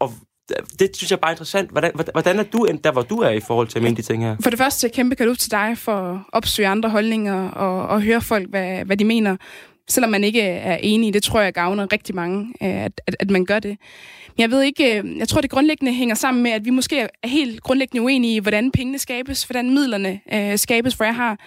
[0.00, 0.12] og
[0.78, 1.70] det synes jeg bare er interessant.
[1.70, 4.36] Hvordan, hvordan er du endt der, hvor du er i forhold til de ting her?
[4.42, 8.02] For det første, kæmpe kan du til dig for at opsøge andre holdninger og, og
[8.02, 9.36] høre folk, hvad, hvad de mener
[9.88, 11.14] selvom man ikke er enig.
[11.14, 13.76] Det tror jeg gavner rigtig mange, øh, at, at, at man gør det.
[14.36, 16.98] Men jeg ved ikke, øh, jeg tror det grundlæggende hænger sammen med, at vi måske
[16.98, 21.38] er helt grundlæggende uenige i, hvordan pengene skabes, hvordan midlerne øh, skabes, for jeg har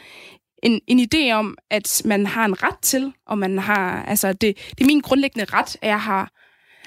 [0.64, 4.58] en, en idé om, at man har en ret til, og man har, altså det,
[4.70, 6.32] det er min grundlæggende ret, at jeg har,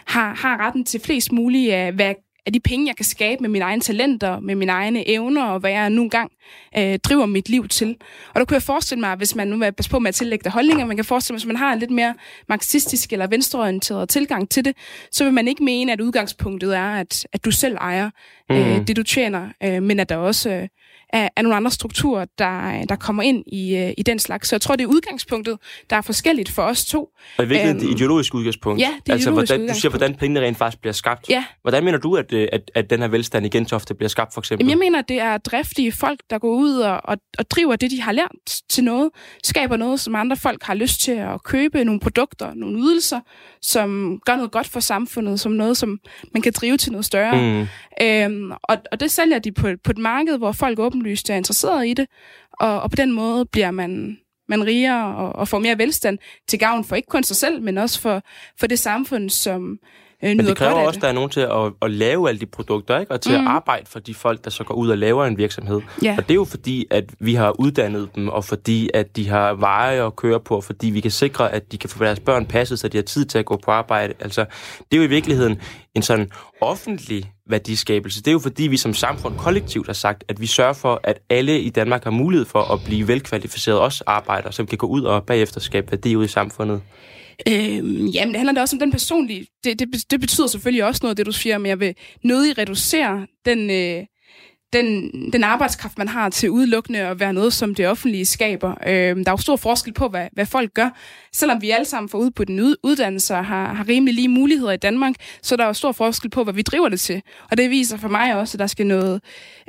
[0.06, 2.14] har, har retten til flest mulige af, hvad
[2.46, 5.61] af de penge, jeg kan skabe med mine egne talenter, med mine egne evner, og
[5.61, 6.33] hvad jeg nu engang
[6.78, 7.96] øh, driver mit liv til.
[8.35, 10.44] Og der kunne jeg forestille mig, hvis man nu vil passe på med at tillægge
[10.44, 12.14] det holdninger, man kan forestille mig, hvis man har en lidt mere
[12.48, 14.76] marxistisk eller venstreorienteret tilgang til det,
[15.12, 18.11] så vil man ikke mene, at udgangspunktet er, at, at du selv ejer
[18.50, 18.85] øh, mm.
[18.85, 20.68] det, du tjener, øh, men at der også øh,
[21.12, 24.48] er, er nogle andre strukturer, der, der kommer ind i, øh, i den slags.
[24.48, 25.59] Så jeg tror, det er udgangspunktet,
[25.90, 27.09] der er forskelligt for os to.
[27.38, 28.81] Og i virkeligheden det ideologiske udgangspunkt.
[28.81, 29.75] Ja, det altså, hvordan, udgangspunkt.
[29.75, 31.29] Du siger, hvordan pengene rent faktisk bliver skabt.
[31.29, 31.44] Ja.
[31.62, 34.40] Hvordan mener du, at, øh, at, at den her velstand i Gentofte bliver skabt, for
[34.40, 34.66] eksempel?
[34.66, 37.90] Jamen, jeg mener, det er driftige folk, der går ud og, og, og driver det,
[37.90, 39.11] de har lært til noget,
[39.44, 43.20] skaber noget, som andre folk har lyst til at købe, nogle produkter, nogle ydelser,
[43.62, 45.98] som gør noget godt for samfundet, som noget, som
[46.35, 47.61] man kan drive til noget større.
[47.61, 47.66] Mm.
[48.00, 51.87] Øhm, og, og det sælger de på, på et marked, hvor folk åbenlyst er interesseret
[51.87, 52.07] i det,
[52.52, 56.59] og, og på den måde bliver man, man rigere og, og får mere velstand til
[56.59, 58.22] gavn for ikke kun sig selv, men også for,
[58.61, 59.78] for det samfund, som
[60.24, 62.46] øh, Men det kræver også, at der er nogen til at, at lave alle de
[62.46, 63.12] produkter, ikke?
[63.12, 63.46] og til mm.
[63.46, 65.81] at arbejde for de folk, der så går ud og laver en virksomhed.
[66.02, 66.14] Ja.
[66.18, 69.55] Og det er jo fordi, at vi har uddannet dem, og fordi, at de har
[69.55, 72.46] veje at køre på, og fordi vi kan sikre, at de kan få deres børn
[72.46, 74.14] passet, så de har tid til at gå på arbejde.
[74.20, 74.44] Altså,
[74.78, 75.61] det er jo i virkeligheden
[75.94, 78.20] en sådan offentlig værdiskabelse.
[78.20, 81.18] Det er jo fordi, vi som samfund kollektivt har sagt, at vi sørger for, at
[81.31, 85.02] alle i Danmark har mulighed for at blive velkvalificeret også arbejdere, som kan gå ud
[85.02, 86.83] og bagefter skabe værdi ud i samfundet.
[87.48, 89.46] Øhm, jamen, det handler da også om den personlige...
[89.64, 93.26] Det, det, det betyder selvfølgelig også noget, det du siger, men jeg vil nødig reducere
[93.44, 94.05] den, øh,
[94.72, 98.74] den, den arbejdskraft, man har til udelukkende at være noget, som det offentlige skaber.
[98.87, 100.98] Øh, der er jo stor forskel på, hvad, hvad folk gør.
[101.32, 104.72] Selvom vi alle sammen får ud på den uddannelse og har, har rimelig lige muligheder
[104.72, 107.22] i Danmark, så er der jo stor forskel på, hvad vi driver det til.
[107.50, 109.20] Og det viser for mig også, at der skal noget,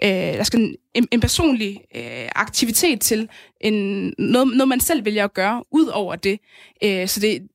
[0.04, 3.30] øh, der skal en, en personlig øh, aktivitet til,
[3.62, 6.40] en, noget, noget man selv vælger at gøre, ud over det.
[6.84, 7.48] Øh, så det,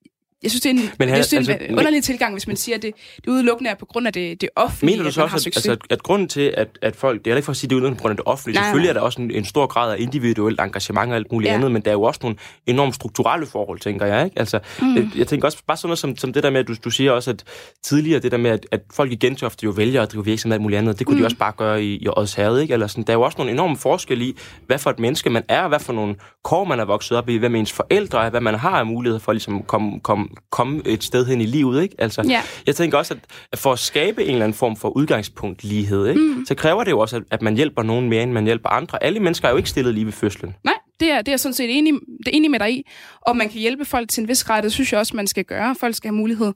[0.42, 2.35] jeg synes, det er en, men her, jeg synes, det er en altså, underlig tilgang,
[2.35, 5.05] hvis man siger, at det, det udelukkende er på grund af det, det offentlige, Mener
[5.05, 7.24] du så at også, at, altså, at grunden til, at, at folk...
[7.24, 8.55] Det er ikke for at sige, at det er udelukkende på grund af det offentlige.
[8.55, 8.90] Nej, Selvfølgelig nej.
[8.90, 11.55] er der også en, en stor grad af individuelt engagement og alt muligt ja.
[11.55, 14.24] andet, men der er jo også nogle enormt strukturelle forhold, tænker jeg.
[14.24, 14.38] Ikke?
[14.38, 14.96] Altså, mm.
[14.96, 16.90] jeg, jeg tænker også bare sådan noget som, som det der med, at du, du
[16.90, 17.44] siger også, at
[17.83, 20.55] tidligere det der med, at, at folk i Gentofte jo vælger at drive virksomhed og
[20.55, 21.22] alt muligt andet, det kunne mm.
[21.22, 22.74] de også bare gøre i, i Odsherred, ikke?
[22.74, 25.42] Eller sådan, der er jo også nogle enorme forskelle i, hvad for et menneske man
[25.48, 28.31] er, hvad for nogle kår man er vokset op i, hvad med ens forældre er,
[28.31, 31.46] hvad man har af mulighed for ligesom at komme, komme, komme et sted hen i
[31.46, 31.94] livet, ikke?
[31.98, 32.42] Altså, ja.
[32.66, 33.14] jeg tænker også,
[33.52, 36.20] at for at skabe en eller anden form for udgangspunkt lighed, ikke?
[36.20, 36.44] Mm.
[36.46, 39.02] så kræver det jo også, at man hjælper nogen mere, end man hjælper andre.
[39.02, 40.54] Alle mennesker er jo ikke stillet lige ved fødslen.
[40.64, 42.87] Nej, det er, det er sådan set enig, det er enig med dig i.
[43.20, 45.44] Og man kan hjælpe folk til en vis grad, det synes jeg også, man skal
[45.44, 45.74] gøre.
[45.74, 46.52] Folk skal have mulighed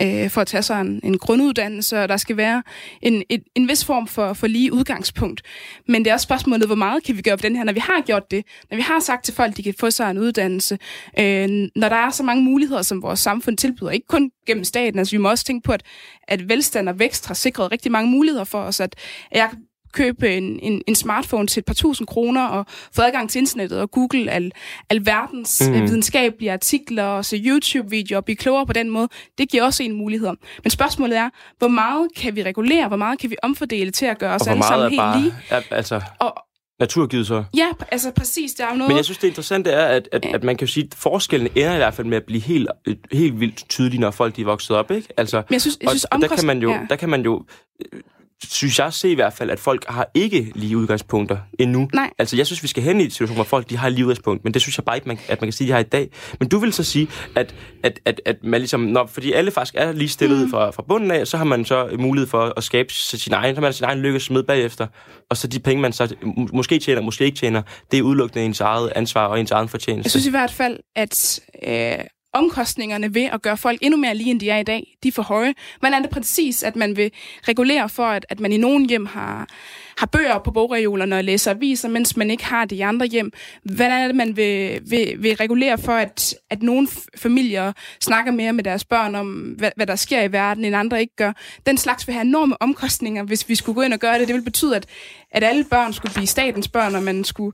[0.00, 2.62] øh, for at tage sig en, en grunduddannelse, og der skal være
[3.02, 5.42] en, en, en vis form for, for lige udgangspunkt.
[5.88, 7.80] Men det er også spørgsmålet, hvor meget kan vi gøre for den her, når vi
[7.80, 10.78] har gjort det, når vi har sagt til folk, de kan få sig en uddannelse,
[11.18, 14.98] øh, når der er så mange muligheder, som vores samfund tilbyder, ikke kun gennem staten.
[14.98, 15.82] Altså vi må også tænke på, at,
[16.28, 18.96] at velstand og vækst har sikret rigtig mange muligheder for os, at
[19.32, 19.50] jeg
[19.92, 23.80] købe en, en, en smartphone til et par tusind kroner og få adgang til internettet
[23.80, 24.52] og google al,
[24.90, 25.74] al verdens mm.
[25.74, 29.08] videnskabelige artikler og se YouTube-videoer og blive klogere på den måde.
[29.38, 30.30] Det giver også en mulighed.
[30.64, 34.18] Men spørgsmålet er, hvor meget kan vi regulere, hvor meget kan vi omfordele til at
[34.18, 35.34] gøre os alle sammen helt bare, lige?
[35.50, 36.34] Er, altså, og,
[36.82, 37.44] Naturgivet så.
[37.56, 38.54] Ja, altså præcis.
[38.54, 38.88] Der er jo noget...
[38.88, 41.48] Men jeg synes, det interessante er, at, at, at man kan jo sige, at forskellen
[41.54, 42.68] ender i hvert fald med at blive helt,
[43.12, 45.08] helt vildt tydelig, når folk de er vokset op, ikke?
[45.16, 46.80] Altså, Men jeg synes, jeg synes og, og der kan man jo, ja.
[46.90, 47.44] der kan man jo
[48.50, 51.88] synes jeg se i hvert fald, at folk har ikke lige udgangspunkter endnu.
[51.94, 52.10] Nej.
[52.18, 54.44] Altså, jeg synes, vi skal hen i en situation, hvor folk de har lige udgangspunkt,
[54.44, 56.10] men det synes jeg bare ikke, man, at man kan sige, de har i dag.
[56.40, 59.74] Men du vil så sige, at, at, at, at man ligesom, når, fordi alle faktisk
[59.78, 60.50] er lige stillet mm.
[60.50, 63.60] fra, fra bunden af, så har man så mulighed for at skabe sin egen, så
[63.60, 64.86] man sin egen lykkes med bagefter,
[65.30, 66.14] og så de penge, man så
[66.52, 70.06] måske tjener, måske ikke tjener, det er udelukkende ens eget ansvar og ens egen fortjeneste.
[70.06, 74.30] Jeg synes i hvert fald, at øh, omkostningerne ved at gøre folk endnu mere lige,
[74.30, 75.54] end de er i dag, de er for høje.
[75.78, 77.10] Hvordan er det præcis, at man vil
[77.48, 79.48] regulere for, at, at man i nogen hjem har,
[79.98, 83.32] har bøger på bogreolerne og læser aviser, mens man ikke har det i andre hjem?
[83.62, 88.52] Hvordan er det, man vil, vil, vil regulere for, at, at nogle familier snakker mere
[88.52, 91.32] med deres børn om, hvad, hvad der sker i verden, end andre ikke gør?
[91.66, 94.28] Den slags vil have enorme omkostninger, hvis vi skulle gå ind og gøre det.
[94.28, 94.86] Det vil betyde, at,
[95.30, 97.52] at alle børn skulle blive statens børn, og man skulle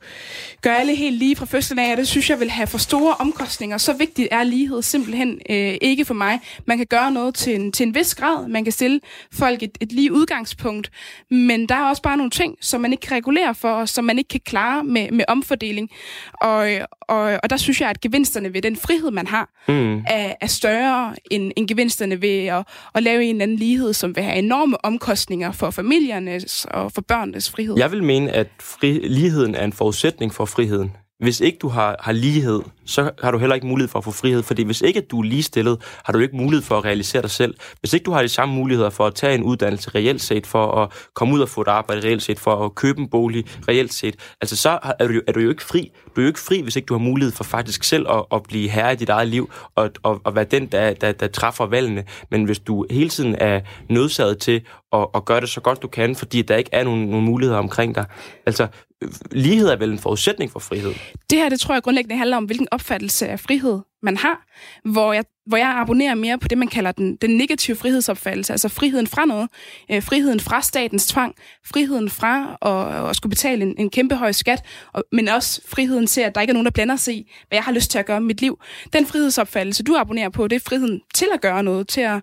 [0.63, 3.15] gøre alle helt lige fra fødslen af, og det synes jeg vil have for store
[3.15, 3.79] omkostninger.
[3.79, 6.41] Så vigtigt er lighed simpelthen øh, ikke for mig.
[6.67, 9.01] Man kan gøre noget til en, til en vis grad, man kan stille
[9.33, 10.91] folk et, et lige udgangspunkt,
[11.31, 14.05] men der er også bare nogle ting, som man ikke kan regulere for, og som
[14.05, 15.91] man ikke kan klare med, med omfordeling.
[16.41, 16.71] Og,
[17.01, 19.99] og, og der synes jeg, at gevinsterne ved den frihed, man har, mm.
[19.99, 24.17] er, er større end, end gevinsterne ved at, at lave en eller anden lighed, som
[24.17, 27.75] vil have enorme omkostninger for familiernes og for børnenes frihed.
[27.79, 30.93] Jeg vil mene, at fri, ligheden er en forudsætning for friheden.
[31.19, 34.11] Hvis ikke du har, har lighed, så har du heller ikke mulighed for at få
[34.11, 37.31] frihed, fordi hvis ikke du er ligestillet, har du ikke mulighed for at realisere dig
[37.31, 37.55] selv.
[37.81, 40.83] Hvis ikke du har de samme muligheder for at tage en uddannelse reelt set, for
[40.83, 43.95] at komme ud og få et arbejde reelt set, for at købe en bolig reelt
[43.95, 45.93] set, altså så er du, er du jo ikke fri.
[46.17, 48.43] Du er jo ikke fri, hvis ikke du har mulighed for faktisk selv at, at
[48.43, 51.67] blive herre i dit eget liv, og, og, og være den, der, der, der træffer
[51.67, 52.05] valgene.
[52.31, 55.89] Men hvis du hele tiden er nødsaget til at, at gøre det så godt du
[55.89, 58.05] kan, fordi der ikke er nogen, nogen muligheder omkring dig.
[58.47, 58.67] Altså,
[59.31, 60.95] lighed er vel en forudsætning for frihed?
[61.31, 64.47] Det her, det tror jeg grundlæggende handler om, hvilken opfattelse af frihed man har,
[64.85, 68.69] hvor jeg, hvor jeg abonnerer mere på det, man kalder den, den negative frihedsopfattelse, altså
[68.69, 69.49] friheden fra noget,
[69.91, 71.35] øh, friheden fra statens tvang,
[71.67, 76.07] friheden fra at, at skulle betale en, en kæmpe høj skat, og, men også friheden
[76.07, 77.99] til, at der ikke er nogen, der blander sig i, hvad jeg har lyst til
[77.99, 78.59] at gøre med mit liv.
[78.93, 82.21] Den frihedsopfattelse, du abonnerer på, det er friheden til at gøre noget, til at...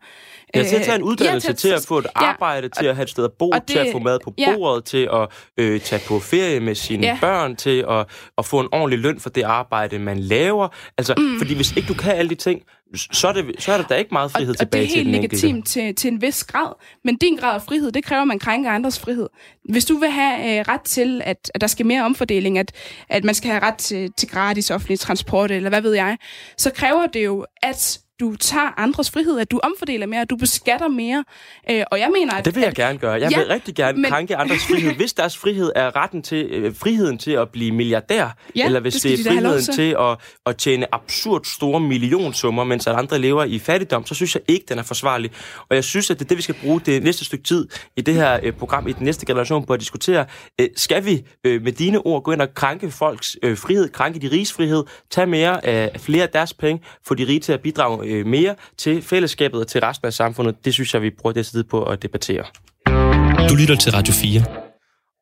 [0.56, 2.82] Ja, til at tage en uddannelse, ja, til, at, til at få et arbejde, ja,
[2.82, 4.98] til at have et sted at bo, det, til at få mad på bordet, ja.
[4.98, 7.18] til at øh, tage på ferie med sine ja.
[7.22, 8.06] børn, til at,
[8.38, 10.68] at få en ordentlig løn for det arbejde, man laver.
[10.98, 11.38] Altså, mm.
[11.38, 12.62] fordi hvis ikke du kan alle de ting,
[12.96, 15.14] så er, det, så er der da ikke meget frihed og, tilbage til den Og
[15.14, 18.04] det er helt legitimt til, til en vis grad, men din grad af frihed, det
[18.04, 19.30] kræver, at man krænker andres frihed.
[19.70, 22.72] Hvis du vil have øh, ret til, at, at der skal mere omfordeling, at,
[23.10, 26.18] at man skal have ret til, til gratis offentlig transport, eller hvad ved jeg,
[26.58, 30.36] så kræver det jo, at du tager andres frihed, at du omfordeler mere, at du
[30.36, 31.24] beskatter mere.
[31.72, 32.46] Øh, og jeg mener, at...
[32.46, 33.14] Det vil jeg at, gerne gøre.
[33.14, 34.12] Jeg ja, vil rigtig gerne men...
[34.12, 34.94] krænke andres frihed.
[35.02, 38.94] Hvis deres frihed er retten til øh, friheden til at blive milliardær, ja, eller hvis
[38.94, 43.44] det, det er de friheden til at, at tjene absurd store millionsummer, mens andre lever
[43.44, 45.32] i fattigdom, så synes jeg ikke, den er forsvarlig.
[45.70, 48.02] Og jeg synes, at det er det, vi skal bruge det næste stykke tid i
[48.02, 50.26] det her øh, program, i den næste generation, på at diskutere.
[50.62, 54.20] Øh, skal vi øh, med dine ord gå ind og krænke folks øh, frihed, krænke
[54.20, 57.54] de riges frihed, tage mere af øh, flere af deres penge, få de rige til
[57.54, 60.66] at bidrage øh, mere til fællesskabet og til resten af samfundet.
[60.66, 62.44] Det synes jeg, vi bruger det tid på at debattere.
[63.50, 64.66] Du lytter til Radio 4.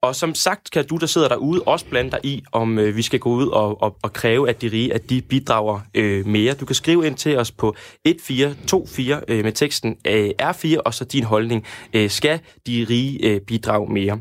[0.04, 3.02] Og som sagt kan du, der sidder derude, også blande dig i, om øh, vi
[3.02, 6.54] skal gå ud og, og, og kræve, at de rige at de bidrager øh, mere.
[6.54, 11.06] Du kan skrive ind til os på 1424 øh, med teksten øh, R4, og så
[11.06, 11.66] din holdning.
[11.94, 14.20] Øh, skal de rige øh, bidrage mere?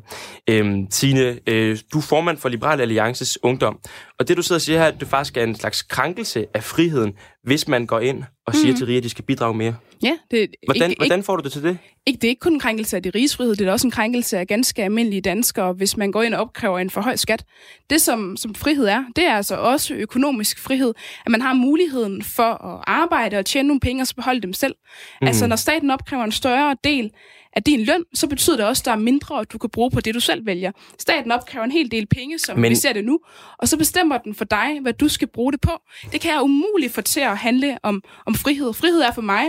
[0.50, 3.78] Øh, Tine, øh, du er formand for Liberal Alliances Ungdom,
[4.18, 6.64] og det du sidder og siger her, at det faktisk er en slags krænkelse af
[6.64, 8.76] friheden, hvis man går ind og siger mm.
[8.76, 9.74] til rige, at de skal bidrage mere.
[10.02, 11.78] Ja, det, hvordan, ikke, hvordan får du det til det?
[12.06, 13.90] Ikke, det er ikke kun en krænkelse af de riges frihed, det er også en
[13.90, 17.44] krænkelse af ganske almindelige danskere, hvis man går ind og opkræver en for høj skat.
[17.90, 20.94] Det, som, som frihed er, det er altså også økonomisk frihed,
[21.26, 24.52] at man har muligheden for at arbejde og tjene nogle penge og så beholde dem
[24.52, 24.74] selv.
[25.20, 25.26] Mm.
[25.26, 27.10] Altså, når staten opkræver en større del
[27.52, 30.00] af din løn, så betyder det også, at der er mindre, du kan bruge på
[30.00, 30.72] det, du selv vælger.
[30.98, 32.70] Staten opkræver en hel del penge, som Men...
[32.70, 33.20] vi ser det nu,
[33.58, 35.72] og så bestemmer den for dig, hvad du skal bruge det på.
[36.12, 38.72] Det kan jeg umuligt få til at handle om, om frihed.
[38.72, 39.44] Frihed er for mig,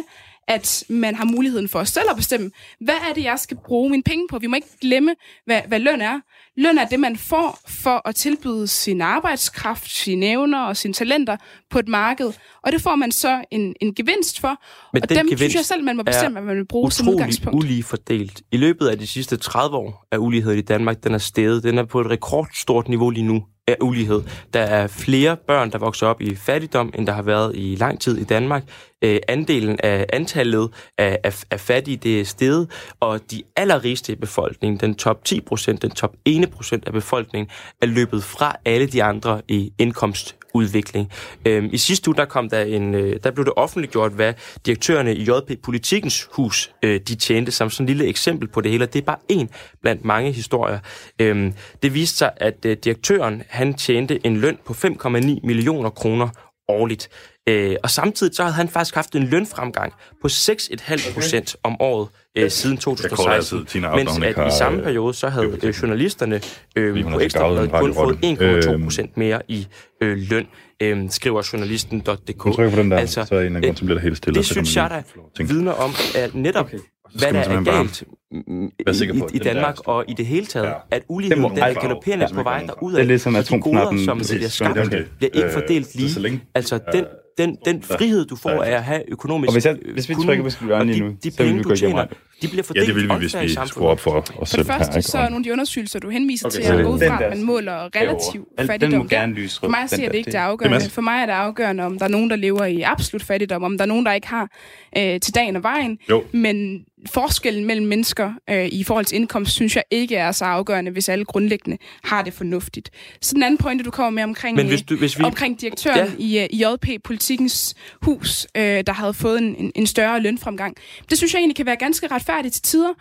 [0.47, 4.03] at man har muligheden for selv at bestemme, hvad er det, jeg skal bruge mine
[4.03, 4.39] penge på.
[4.39, 6.19] Vi må ikke glemme, hvad, hvad løn er.
[6.57, 11.37] Løn er det, man får for at tilbyde sin arbejdskraft, sine evner og sine talenter
[11.69, 12.31] på et marked.
[12.63, 14.61] Og det får man så en, en gevinst for.
[14.93, 17.63] Men og dem synes jeg selv, man må bestemme, hvad man vil bruge som udgangspunkt.
[17.63, 18.41] ulige fordelt.
[18.51, 21.63] I løbet af de sidste 30 år er uligheden i Danmark, den er steget.
[21.63, 24.21] Den er på et rekordstort niveau lige nu af ulighed.
[24.53, 28.01] Der er flere børn, der vokser op i fattigdom, end der har været i lang
[28.01, 28.63] tid i Danmark.
[29.01, 34.15] Øh, andelen af antallet af, af, af fattige, det er steget, og de allerrigeste i
[34.15, 37.49] befolkningen, den top 10 procent, den top 1 ene procent af befolkningen
[37.81, 41.11] er løbet fra alle de andre i indkomstudvikling.
[41.45, 44.33] Øhm, I sidste uge der kom der en, øh, der blev det offentliggjort, hvad
[44.65, 48.71] direktørerne i JP Politikens hus øh, de tjente som sådan et lille eksempel på det
[48.71, 48.85] hele.
[48.85, 49.49] Det er bare en
[49.81, 50.79] blandt mange historier.
[51.19, 51.53] Øhm,
[51.83, 55.09] det viste sig, at øh, direktøren han tjente en løn på 5,9
[55.43, 56.29] millioner kroner
[56.67, 57.09] årligt.
[57.49, 62.07] Øh, og samtidig så havde han faktisk haft en lønfremgang på 6,5 procent om året
[62.37, 63.65] øh, siden 2016.
[63.65, 66.41] Tina mens Arp, når hun at i samme øh, periode, så havde øh, journalisterne
[66.75, 68.61] øh, på har ekstra gavet en kun fået radioradio.
[68.61, 68.83] 1,2 Øhm.
[68.83, 69.67] procent mere i
[70.01, 70.47] øh, løn,
[70.81, 72.59] øh, skriver journalisten.dk.
[72.93, 74.33] Altså, så en anden grund, så bliver det helt stille.
[74.33, 75.03] Det og synes jeg
[75.37, 76.77] da vidner om, at netop okay.
[77.19, 78.01] hvad der er galt
[78.31, 80.73] i, i der Danmark og i det hele taget, Ja.
[80.91, 83.95] at uligheden den er galopperende på vej derud Det er ligesom de atomknappen.
[83.97, 84.85] goder, som bliver skabt, er
[85.17, 86.41] bliver ikke Øh, fordelt lige.
[86.55, 87.05] Altså, den,
[87.37, 90.43] den, den frihed, du får af at have økonomisk Og hvis jeg- hvis vi trykker
[90.43, 92.47] på skyleren og lige de, nu, de så vil penge, vi du gå tjener, de
[92.47, 94.67] bliver Ja, fordelt det vil vi, hvis vi skruer op for os For selv det
[94.73, 96.99] første, så er nogle af de undersøgelser, du henviser Okay, til, så at gå ud
[96.99, 98.89] fra, at man måler relativ fattigdom.
[98.91, 100.89] Den må gerne lyse For mig siger det ikke det Det afgørende.
[100.89, 103.77] For mig er det afgørende, om der er nogen, der lever i absolut fattigdom, om
[103.77, 104.49] der er nogen, der ikke har
[104.97, 105.97] øh, til dagen og vejen.
[106.09, 106.23] Jo.
[106.31, 110.91] Men forskellen mellem mennesker øh, i forhold til indkomst, synes jeg ikke er så afgørende,
[110.91, 112.89] hvis alle grundlæggende har det fornuftigt.
[113.21, 115.97] Så den anden pointe, du kommer med omkring, Men hvis du- hvis vi- omkring direktøren
[116.19, 116.23] Ja.
[116.25, 120.75] i, øh, i JP Politikens hus, øh, der havde fået en, en, en større lønfremgang,
[121.09, 122.93] det synes jeg egentlig kan være ganske retfærdigt til tider,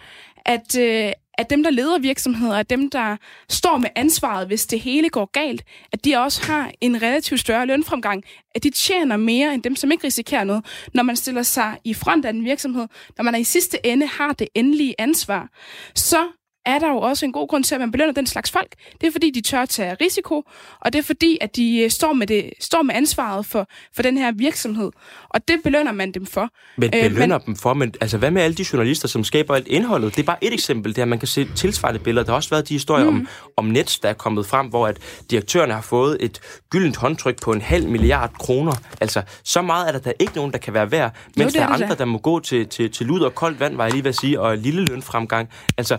[0.47, 3.17] at, øh, at dem, der leder virksomheder, at dem, der
[3.49, 7.67] står med ansvaret, hvis det hele går galt, at de også har en relativt større
[7.67, 8.25] lønfremgang,
[8.55, 11.95] at de tjener mere end dem, som ikke risikerer noget, når man stiller sig i
[11.95, 15.49] front af en virksomhed, når man i sidste ende har det endelige ansvar,
[15.95, 16.29] så
[16.67, 18.75] er der jo også en god grund til, at man belønner den slags folk.
[19.01, 20.43] Det er fordi, de tør tage risiko,
[20.81, 24.03] og det er fordi, at de øh, står med, det, står med ansvaret for, for
[24.03, 24.91] den her virksomhed.
[25.29, 26.49] Og det belønner man dem for.
[26.77, 29.69] Men Øh, belønner dem for, men altså hvad med alle de journalister, som skaber alt
[29.69, 30.17] indholdet?
[30.17, 32.25] Det er bare et eksempel der, man kan se tilsvarende billeder.
[32.25, 33.17] Der har også været de historier mm.
[33.17, 34.99] om, om Nets, der er kommet frem, hvor at
[35.31, 38.73] direktørerne har fået et gyldent håndtryk på en halv milliard kroner.
[39.01, 41.67] Altså, så meget er der da ikke nogen, der kan være værd, mens det der
[41.67, 41.95] er er andre, da.
[41.95, 44.17] der må gå til, til, til lud og koldt vand, var jeg lige ved at
[44.17, 45.49] sige, og lille lønfremgang.
[45.79, 45.99] Altså,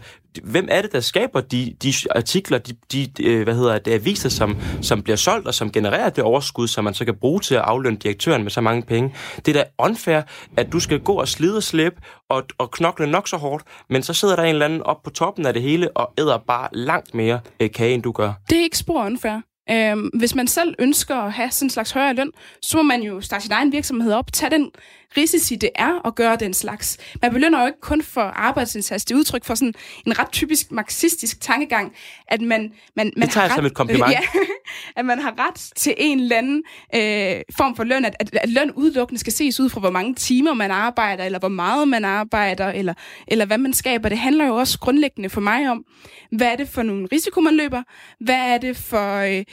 [0.54, 4.30] hvem er det, der skaber de, de artikler, de, de øh, hvad hedder det, aviser,
[4.30, 7.56] som, som bliver solgt, og som genererer det overskud, som man så kan bruge til
[7.56, 9.16] at aflønne direktøren med så mange penge?
[9.46, 10.22] Det er da unfair,
[10.58, 11.96] at du skal gå og slide og slæbe
[12.30, 15.10] og, og knokle nok så hårdt, men så sidder der en eller anden op på
[15.10, 18.34] toppen af det hele og æder bare langt mere øh, kage, end du gør.
[18.50, 19.42] Det er ikke spor unfair.
[19.70, 23.02] Øhm, hvis man selv ønsker at have sådan en slags højere løn, så må man
[23.02, 24.72] jo starte sin egen virksomhed op, tage den
[25.18, 26.98] risici, det er at gøre den slags.
[27.22, 29.06] Man belønner jo ikke kun for arbejdsindsats.
[29.06, 29.74] Det er udtryk for sådan
[30.06, 31.94] en ret typisk marxistisk tankegang,
[32.28, 34.12] at man, man, man Det har som ret, et kompliment.
[34.12, 34.20] Ja,
[34.96, 36.64] at man har ret til en eller anden
[36.96, 40.16] øh, form for løn, at, at, at løn udelukkende skal ses ud fra, hvor mange
[40.16, 42.94] timer man arbejder, eller hvor meget man arbejder, eller,
[43.28, 44.10] eller hvad man skaber.
[44.10, 45.86] Det handler jo også grundlæggende for mig om,
[46.32, 47.84] hvad er det for nogle risiko, man løber?
[48.20, 49.44] Hvad er det for, øh,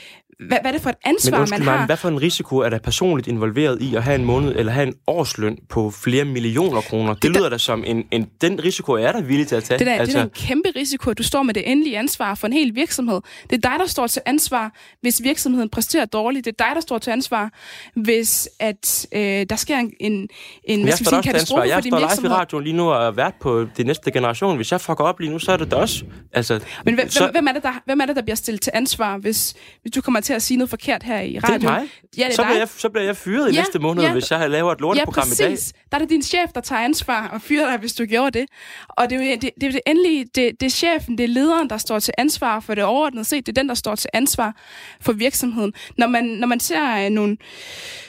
[0.47, 1.85] hvad, hvad er det for et ansvar, Men undskyld man har?
[1.85, 4.87] hvad for en risiko er der personligt involveret i at have en måned eller have
[4.87, 7.13] en årsløn på flere millioner kroner?
[7.13, 8.27] Det, det lyder da som en, en...
[8.41, 9.79] Den risiko er der villig til at tage.
[9.79, 10.05] Det, der, altså...
[10.05, 12.53] det er altså, en kæmpe risiko, at du står med det endelige ansvar for en
[12.53, 13.21] hel virksomhed.
[13.49, 16.45] Det er dig, der står til ansvar, hvis virksomheden præsterer dårligt.
[16.45, 17.51] Det er dig, der står til ansvar,
[17.95, 20.27] hvis at, øh, der sker en, en,
[20.63, 21.31] en hvad jeg skal sige, også til ansvar.
[21.31, 22.31] katastrofe for Jeg din står live i virksomhed.
[22.31, 24.55] radioen lige nu og er vært på det næste generation.
[24.55, 26.03] Hvis jeg fucker op lige nu, så er det da også...
[26.33, 27.29] Altså, Men hvem, så...
[27.31, 30.01] hvem, er det, der, hvem er det, der bliver stillet til ansvar, hvis, hvis du
[30.01, 31.65] kommer til at sige noget forkert her i det radioen?
[31.65, 31.89] er mig.
[32.17, 32.47] Ja, det er så, dig.
[32.47, 34.13] bliver jeg, så bliver jeg fyret i Ja, næste måned, ja.
[34.13, 35.49] hvis jeg laver et Ja, lorteprogram i dag.
[35.49, 35.73] præcis.
[35.91, 38.47] Der er det din chef, der tager ansvar og fyrer dig, hvis du gjorde det.
[38.89, 41.27] Og det er jo det, det, er det endelige, det, det er chefen, det er
[41.27, 43.45] lederen, der står til ansvar for det overordnede set.
[43.45, 44.55] Det er den, der står til ansvar
[45.01, 45.73] for virksomheden.
[45.97, 47.37] Når man, når man ser øh, nogle,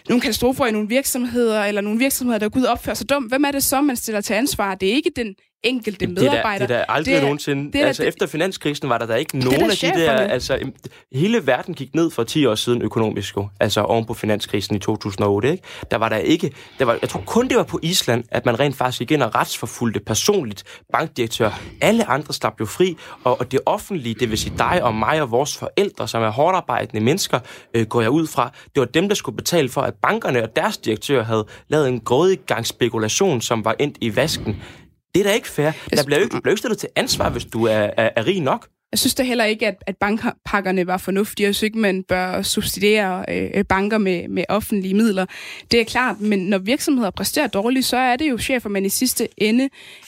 [0.09, 3.29] nogle katastrofer i nogle virksomheder, eller nogle virksomheder, der går ud og opfører sig dumt,
[3.29, 4.75] hvem er det så, man stiller til ansvar?
[4.75, 7.73] Det er ikke den enkelte Det er, da, det er da aldrig Det er- nogensinde...
[7.73, 10.11] det er altså, efter finanskrisen var der da ikke nogen af de der...
[10.13, 10.59] Altså,
[11.15, 13.49] hele verden gik ned for 10 år siden økonomisk, jo.
[13.61, 15.65] Altså oven på finanskrisen i 2008, ikke?
[15.91, 16.53] Der var der ikke...
[16.79, 19.35] Der var, jeg tror kun, det var på Island, at man rent faktisk ind og
[19.35, 21.61] retsforfulgte personligt bankdirektør.
[21.81, 25.23] Alle andre slap jo fri, og, og det offentlige, det vil sige dig og mig
[25.23, 27.39] og vores forældre, som er hårdt arbejdende mennesker,
[27.75, 30.57] øh, går jeg ud fra, det var dem, der skulle betale for, at bankerne og
[30.57, 34.57] deres direktør havde lavet en grådig gang spekulation, som var endt i vasken.
[35.15, 35.71] Det er da ikke fair.
[35.91, 38.41] Der bliver jo ikke, bliver ikke stillet til ansvar, hvis du er, er, er rig
[38.41, 38.69] nok.
[38.93, 41.47] Jeg synes da heller ikke, at, at bankpakkerne var fornuftige.
[41.47, 45.27] Jeg synes ikke, man bør subsidiere øh, banker med, med offentlige midler.
[45.71, 48.89] Det er klart, men når virksomheder præsterer dårligt, så er det jo chefer, man i
[48.89, 49.65] sidste ende...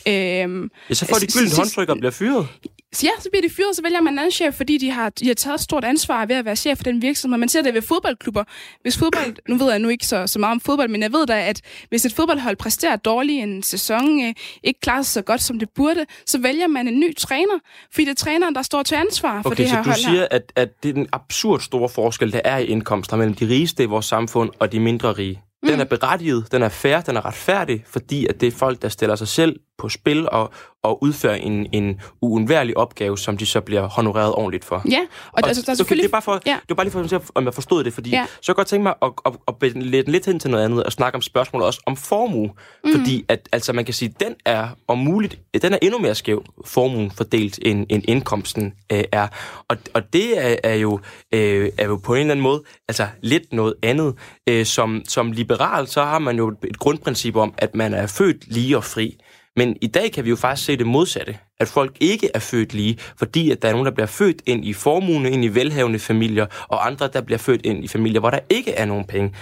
[0.08, 0.46] Øh, Ja,
[0.94, 2.46] så får de Altså, gyldent håndtryk og bliver fyret.
[2.94, 5.11] Så ja, så bliver de fyret, så vælger man en anden chef, fordi de har,
[5.11, 7.38] de har taget stort ansvar ved at være chef for den virksomhed.
[7.38, 8.44] Man ser det ved fodboldklubber.
[8.83, 11.26] Hvis fodbold, nu ved jeg nu ikke så, så meget om fodbold, men jeg ved
[11.26, 15.42] da, at hvis et fodboldhold præsterer dårligt en sæson, øh, ikke klarer sig så godt,
[15.42, 17.59] som det burde, så vælger man en ny træner,
[17.92, 20.09] fordi det er træneren, der står til ansvar for okay, det her hold Okay, så
[20.09, 23.35] du siger, at, at det er den absurd store forskel, der er i indkomster mellem
[23.35, 25.42] de rigeste i vores samfund og de mindre rige.
[25.66, 28.88] Den er berettiget, den er fair, den er retfærdig, fordi at det er folk, der
[28.88, 33.60] stiller sig selv på spil og, og udføre en, en uundværlig opgave, som de så
[33.60, 34.82] bliver honoreret ordentligt for.
[34.90, 36.02] Ja, og, og altså, der er selvfølgelig...
[36.02, 36.58] Okay, det, er bare for, ja.
[36.62, 38.27] det er bare lige for at om jeg forstod det, fordi ja.
[38.40, 40.85] så jeg godt tænke mig at, at, at, at lidt, lidt hen til noget andet
[40.85, 42.50] og snakke om spørgsmålet også om formue.
[42.85, 42.92] Mm.
[42.92, 46.44] Fordi at, altså, man kan sige, den er om muligt, den er endnu mere skæv,
[46.64, 49.29] formuen fordelt, end, end indkomsten øh, er.
[49.68, 51.00] Og, og det er, er, jo,
[51.35, 54.14] øh, er jo på en eller anden måde altså lidt noget andet.
[54.48, 58.52] Øh, som, som liberal, så har man jo et grundprincip om, at man er født
[58.54, 59.16] lige og fri.
[59.57, 62.75] Men i dag kan vi jo faktisk se det modsatte, at folk ikke er født
[62.75, 65.98] lige, fordi at der er nogen, der bliver født ind i formuen, ind i velhavende
[65.98, 69.35] familier, og andre, der bliver født ind i familier, hvor der ikke er nogen penge.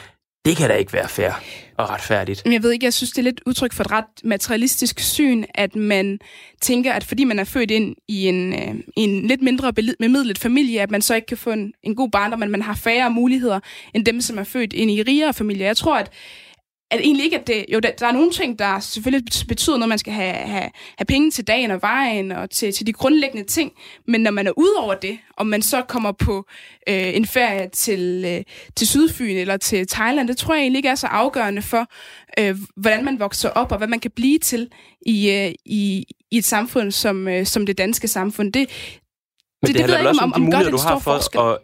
[0.45, 1.31] Det kan da ikke være fair
[1.77, 2.43] og retfærdigt.
[2.47, 5.77] Jeg ved ikke, jeg synes, det er lidt udtryk for et ret materialistisk syn, at
[5.77, 6.19] man
[6.61, 10.81] tænker, at fordi man er født ind i en, øh, en lidt mindre bemidlet familie,
[10.81, 13.61] at man så ikke kan få en, en god barndom, men man har færre muligheder
[13.95, 15.67] end dem, som er født ind i rigere familier.
[15.67, 16.11] Jeg tror, at
[16.93, 19.89] at egentlig ikke, at det, jo, der, der er nogle ting, der selvfølgelig betyder noget,
[19.89, 23.47] man skal have, have, have penge til dagen og vejen og til, til de grundlæggende
[23.47, 23.73] ting,
[24.07, 26.47] men når man er ude over det, om man så kommer på
[26.89, 28.45] øh, en ferie til, øh,
[28.77, 31.87] til Sydfyn eller til Thailand, det tror jeg egentlig ikke er så afgørende for,
[32.39, 34.69] øh, hvordan man vokser op og hvad man kan blive til
[35.07, 38.53] i, øh, i, i et samfund som, øh, som det danske samfund.
[38.53, 38.69] Det,
[39.63, 41.41] men det, det, det ved jeg ikke, om, om, gør det du har for forskel.
[41.41, 41.59] at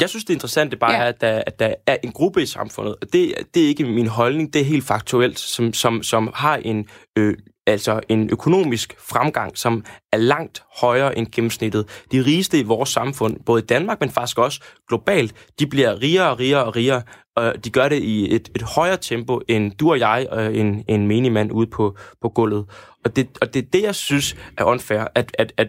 [0.00, 0.98] jeg synes, det interessante bare ja.
[0.98, 3.84] er, at der, at der er en gruppe i samfundet, og det, det er ikke
[3.84, 7.36] min holdning, det er helt faktuelt, som, som, som har en, øh,
[7.66, 12.04] altså en økonomisk fremgang, som er langt højere end gennemsnittet.
[12.12, 16.30] De rigeste i vores samfund, både i Danmark, men faktisk også globalt, de bliver rigere
[16.30, 17.02] og rigere og rigere,
[17.36, 20.84] og de gør det i et, et højere tempo, end du og jeg og en,
[20.88, 22.64] en menigmand ude på, på gulvet.
[23.04, 25.68] Og det, og det er det, jeg synes er unfair, at, at, at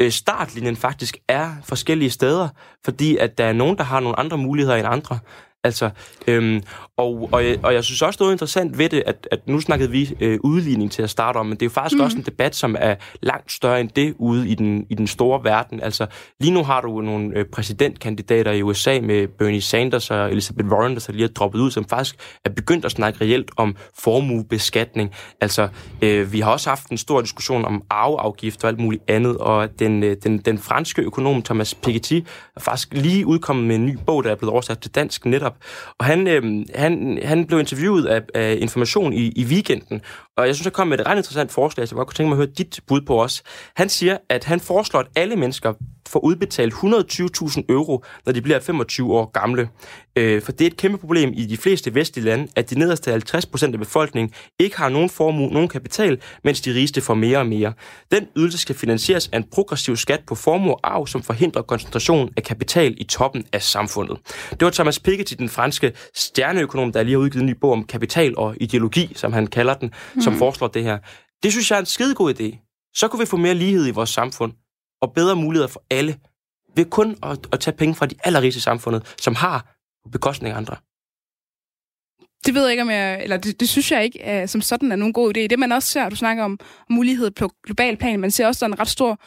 [0.00, 2.48] øh, startlinjen faktisk er forskellige steder,
[2.84, 5.18] fordi at der er nogen, der har nogle andre muligheder end andre.
[5.64, 5.90] Altså,
[6.26, 6.62] øhm,
[6.96, 9.90] og, og, jeg, og jeg synes også noget interessant ved det, at, at nu snakkede
[9.90, 12.04] vi øh, udligning til at starte om, men det er jo faktisk mm.
[12.04, 15.44] også en debat, som er langt større end det ude i den, i den store
[15.44, 15.80] verden.
[15.80, 16.06] Altså,
[16.40, 20.94] lige nu har du nogle øh, præsidentkandidater i USA med Bernie Sanders og Elizabeth Warren,
[20.94, 25.10] der så lige er droppet ud, som faktisk er begyndt at snakke reelt om formuebeskatning.
[25.40, 25.68] Altså,
[26.02, 29.78] øh, vi har også haft en stor diskussion om arveafgift og alt muligt andet, og
[29.78, 32.20] den, øh, den, den franske økonom Thomas Piketty
[32.56, 35.53] er faktisk lige udkommet med en ny bog, der er blevet oversat til dansk netop.
[35.98, 40.00] Og han, øh, han, han blev interviewet af, af Information i, i weekenden,
[40.36, 42.28] og jeg synes, han kom med et ret interessant forslag, så jeg godt kunne tænke
[42.28, 43.42] mig at høre dit bud på os.
[43.76, 45.72] Han siger, at han foreslår, at alle mennesker
[46.14, 49.68] får udbetalt 120.000 euro, når de bliver 25 år gamle.
[50.16, 53.10] Øh, for det er et kæmpe problem i de fleste vestlige lande, at de nederste
[53.10, 57.38] 50 procent af befolkningen ikke har nogen formue, nogen kapital, mens de rigeste får mere
[57.38, 57.72] og mere.
[58.12, 62.30] Den ydelse skal finansieres af en progressiv skat på formue og arv, som forhindrer koncentration
[62.36, 64.18] af kapital i toppen af samfundet.
[64.50, 67.84] Det var Thomas Piketty, den franske stjerneøkonom, der lige har udgivet en ny bog om
[67.84, 70.20] kapital og ideologi, som han kalder den, mm.
[70.20, 70.98] som foreslår det her.
[71.42, 72.64] Det synes jeg er en skidegod idé.
[72.94, 74.52] Så kunne vi få mere lighed i vores samfund
[75.06, 76.18] og bedre muligheder for alle
[76.76, 79.76] ved kun at, at tage penge fra de allerrigeste samfundet, som har
[80.12, 80.76] bekostning af andre.
[82.46, 83.22] Det ved jeg ikke, om jeg...
[83.22, 85.40] Eller det, det synes jeg ikke uh, som sådan er nogen god idé.
[85.40, 86.58] Det man også ser, du snakker om
[86.90, 89.20] mulighed på global plan, man ser også, der er en ret stor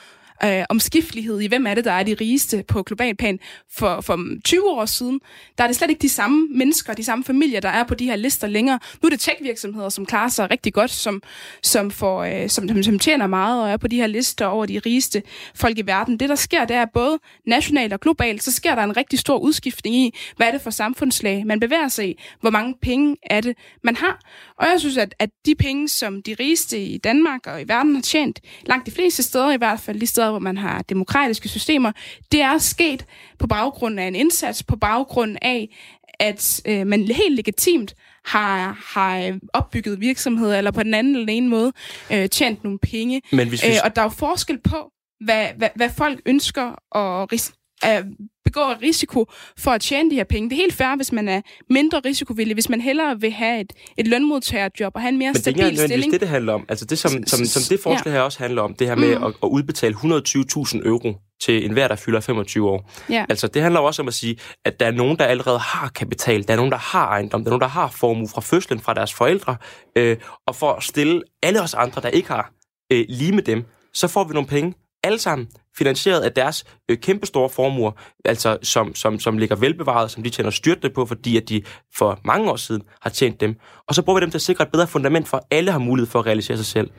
[0.43, 3.39] øh, omskiftelighed i, hvem er det, der er de rigeste på global plan.
[3.71, 5.19] For, for 20 år siden,
[5.57, 8.05] der er det slet ikke de samme mennesker, de samme familier, der er på de
[8.05, 8.79] her lister længere.
[9.01, 11.21] Nu er det tech-virksomheder, som klarer sig rigtig godt, som,
[11.63, 14.79] som, får, øh, som, som tjener meget og er på de her lister over de
[14.79, 15.23] rigeste
[15.55, 16.19] folk i verden.
[16.19, 19.37] Det, der sker, det er både nationalt og globalt, så sker der en rigtig stor
[19.37, 23.41] udskiftning i, hvad er det for samfundslag, man bevæger sig i, hvor mange penge er
[23.41, 24.19] det, man har.
[24.57, 27.95] Og jeg synes, at, at de penge, som de rigeste i Danmark og i verden
[27.95, 31.49] har tjent, langt de fleste steder i hvert fald, de steder, hvor man har demokratiske
[31.49, 31.91] systemer,
[32.31, 33.05] det er sket
[33.39, 35.77] på baggrund af en indsats, på baggrund af,
[36.19, 41.49] at øh, man helt legitimt har, har opbygget virksomheder, eller på den anden eller ene
[41.49, 41.73] måde
[42.13, 43.21] øh, tjent nogle penge.
[43.31, 43.67] Men hvis vi...
[43.67, 44.91] øh, og der er jo forskel på,
[45.25, 47.51] hvad, hvad, hvad folk ønsker at,
[47.81, 48.05] at
[48.47, 49.25] begå risiko
[49.57, 50.49] for at tjene de her penge.
[50.49, 53.73] Det er helt fair, hvis man er mindre risikovillig, hvis man hellere vil have et,
[53.97, 56.11] et lønmodtagerjob og have en mere Men stabil det er stilling.
[56.11, 56.65] det, det handler om.
[56.69, 58.11] Altså det, som, som, som det forslag ja.
[58.11, 59.23] her også handler om, det her med mm.
[59.23, 62.91] at, at udbetale 120.000 euro til enhver, der fylder 25 år.
[63.09, 63.25] Ja.
[63.29, 66.47] Altså, det handler også om at sige, at der er nogen, der allerede har kapital,
[66.47, 68.93] der er nogen, der har ejendom, der er nogen, der har formue fra fødslen fra
[68.93, 69.55] deres forældre,
[69.95, 70.17] øh,
[70.47, 72.51] og for at stille alle os andre, der ikke har,
[72.91, 74.73] øh, lige med dem, så får vi nogle penge,
[75.03, 75.47] alle sammen
[75.77, 77.91] finansieret af deres øh, kæmpestore formuer,
[78.25, 81.61] altså som, som, som ligger velbevaret, som de tjener styrtende på, fordi at de
[81.95, 83.55] for mange år siden har tjent dem.
[83.87, 85.79] Og så bruger vi dem til at sikre et bedre fundament for, at alle har
[85.79, 86.89] mulighed for at realisere sig selv.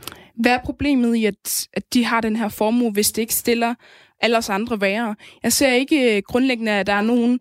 [0.40, 3.74] Hvad er problemet i, at, at de har den her formue, hvis det ikke stiller
[4.20, 5.14] alle os andre værre?
[5.42, 7.40] Jeg ser ikke øh, grundlæggende, at der er nogen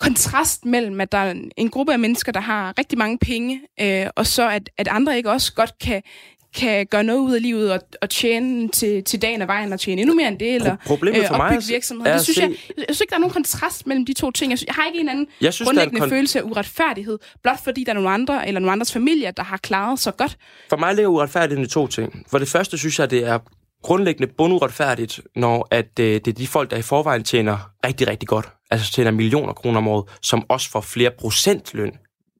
[0.00, 4.06] kontrast mellem, at der er en gruppe af mennesker, der har rigtig mange penge, øh,
[4.16, 6.02] og så at, at andre ikke også godt kan,
[6.56, 9.80] kan gøre noget ud af livet og, og tjene til, til dagen og vejen og
[9.80, 12.12] tjene endnu mere end det, eller Problemet for øh, mig virksomheder.
[12.12, 14.50] Det synes jeg, jeg synes ikke, der er nogen kontrast mellem de to ting.
[14.50, 17.64] Jeg, synes, jeg har ikke en anden jeg synes, grundlæggende kon- følelse af uretfærdighed, blot
[17.64, 20.36] fordi der er nogle andre, eller nogle andres familier, der har klaret så godt.
[20.70, 22.26] For mig ligger uretfærdigheden i to ting.
[22.30, 23.38] For det første synes jeg, det er
[23.82, 28.28] grundlæggende bunduretfærdigt, når at, øh, det er de folk, der i forvejen tjener rigtig, rigtig
[28.28, 31.92] godt, altså tjener millioner kroner om året, som også får flere procentløn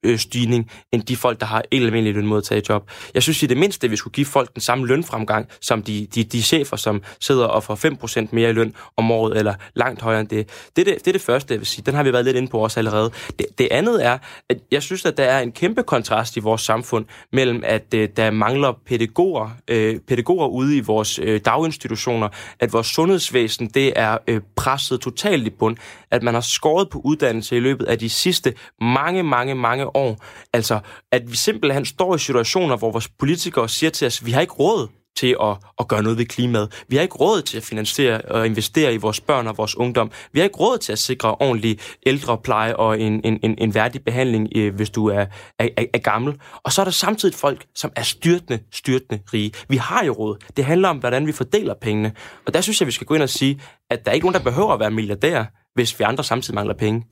[0.03, 2.91] øh, stigning end de folk, der har et almindeligt lønmodtagerjob.
[3.15, 6.25] Jeg synes i det mindste, vi skulle give folk den samme lønfremgang, som de, de,
[6.25, 10.21] de chefer, som sidder og får 5% mere i løn om året, eller langt højere
[10.21, 10.49] end det.
[10.77, 11.83] Det er det, det, er det første, jeg vil sige.
[11.87, 13.11] Den har vi været lidt inde på også allerede.
[13.39, 14.19] Det, det andet er,
[14.49, 18.09] at jeg synes, at der er en kæmpe kontrast i vores samfund mellem, at øh,
[18.17, 22.29] der mangler pædagoger, øh, pædagoger ude i vores øh, daginstitutioner,
[22.61, 25.77] at vores sundhedsvæsen det er øh, presset totalt i bund,
[26.11, 30.25] at man har skåret på uddannelse i løbet af de sidste mange, mange, mange år.
[30.53, 30.81] Altså,
[31.13, 34.53] at vi simpelthen står i situationer, hvor vores politikere siger til os, vi har ikke
[34.53, 34.89] råd
[35.19, 36.85] til at, at gøre noget ved klimaet.
[36.89, 40.11] Vi har ikke råd til at finansiere og investere i vores børn og vores ungdom.
[40.33, 44.05] Vi har ikke råd til at sikre ordentlig ældrepleje og en, en, en, en værdig
[44.05, 45.27] behandling, øh, hvis du er,
[45.59, 46.35] er, er gammel.
[46.65, 49.53] Og så er der samtidig folk, som er styrtende, styrtende rige.
[49.69, 50.37] Vi har jo råd.
[50.57, 52.13] Det handler om, hvordan vi fordeler pengene.
[52.47, 54.45] Og der synes jeg, vi skal gå ind og sige, at der er ikke nogen,
[54.45, 55.45] der behøver at være milliardær
[55.79, 57.05] hvis vi andre samtidig mangler penge.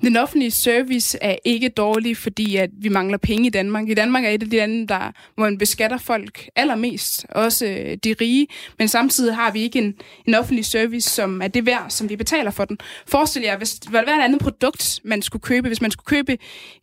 [0.00, 3.88] Den offentlige service er ikke dårlig, fordi at vi mangler penge i Danmark.
[3.88, 7.96] I Danmark er et af de lande, der, hvor man beskatter folk allermest, også øh,
[8.04, 8.46] de rige,
[8.78, 9.94] men samtidig har vi ikke en,
[10.26, 12.78] en offentlig service, som er det værd, som vi betaler for den.
[13.06, 16.38] Forestil jer, hvis det var et andet produkt, man skulle købe, hvis man skulle købe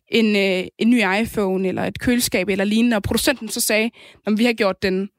[0.08, 3.90] en, øh, en ny iPhone eller et køleskab eller lignende, og producenten så sagde,
[4.28, 5.10] at vi har gjort den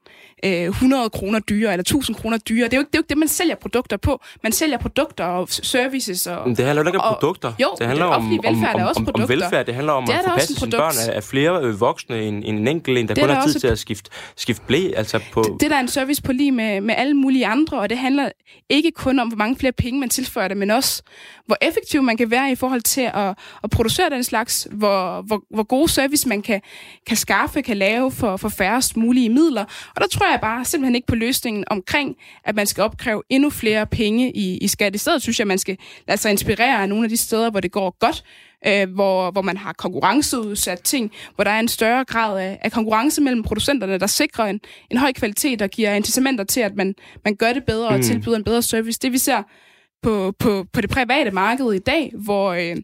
[0.45, 2.65] øh, 100 kroner dyrere eller 1000 kroner dyrere.
[2.65, 4.21] Det er, jo ikke, det er jo ikke det, man sælger produkter på.
[4.43, 6.27] Man sælger produkter og services.
[6.27, 7.53] Og, Men det handler jo ikke om produkter.
[7.61, 9.35] Jo, det handler det om, velfærd om, er også om, produkter.
[9.35, 9.65] om velfærd.
[9.65, 12.43] Det handler om det at få passet sine børn af, af flere øh, voksne end,
[12.45, 14.91] end en enkelt en, der det kun har tid til at skifte, skifte blæ.
[14.95, 15.43] Altså på...
[15.43, 17.97] det, det der er en service på lige med, med alle mulige andre, og det
[17.97, 18.29] handler
[18.69, 21.03] ikke kun om, hvor mange flere penge man tilføjer det, men også,
[21.45, 25.41] hvor effektiv man kan være i forhold til at, at producere den slags, hvor, hvor,
[25.49, 26.61] hvor gode service man kan,
[27.07, 29.65] kan skaffe, kan lave for, for færrest mulige midler.
[29.95, 33.49] Og der tror jeg bare simpelthen ikke på løsningen omkring, at man skal opkræve endnu
[33.49, 34.95] flere penge i, i skat.
[34.95, 35.77] I stedet synes jeg, at man skal
[36.07, 38.23] lade sig inspirere af nogle af de steder, hvor det går godt,
[38.67, 42.71] øh, hvor, hvor man har konkurrenceudsat ting, hvor der er en større grad af, af
[42.71, 44.59] konkurrence mellem producenterne, der sikrer en,
[44.91, 48.03] en høj kvalitet og giver incitamenter til, at man, man gør det bedre og mm.
[48.03, 48.99] tilbyder en bedre service.
[49.01, 49.43] Det vi ser
[50.03, 52.77] på, på, på det private marked i dag, hvor, øh,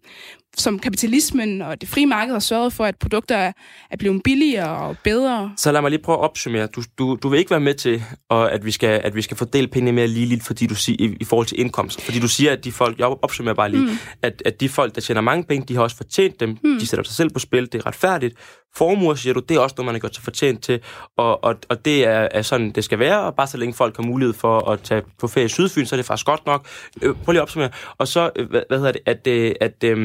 [0.57, 3.51] som kapitalismen og det frie marked har sørget for, at produkter er,
[3.99, 5.51] blevet billigere og bedre.
[5.57, 6.67] Så lad mig lige prøve at opsummere.
[6.67, 9.67] Du, du, du vil ikke være med til, at vi skal, at vi skal fordele
[9.67, 12.01] penge mere ligeligt, fordi du siger, i, i forhold til indkomst.
[12.01, 13.97] Fordi du siger, at de folk, jeg opsummerer bare lige, mm.
[14.21, 16.57] at, at de folk, der tjener mange penge, de har også fortjent dem.
[16.63, 16.79] Mm.
[16.79, 18.35] De sætter sig selv på spil, det er retfærdigt.
[18.75, 20.79] Formuer, siger du, det er også noget, man har gjort sig fortjent til,
[21.17, 23.95] og, og, og det er, er sådan, det skal være, og bare så længe folk
[23.95, 26.67] har mulighed for at tage på ferie i Sydfyn, så er det faktisk godt nok.
[27.01, 27.69] Øh, prøv lige at opsummere.
[27.97, 29.97] Og så, øh, hvad, hvad hedder det, at, øh, at, at,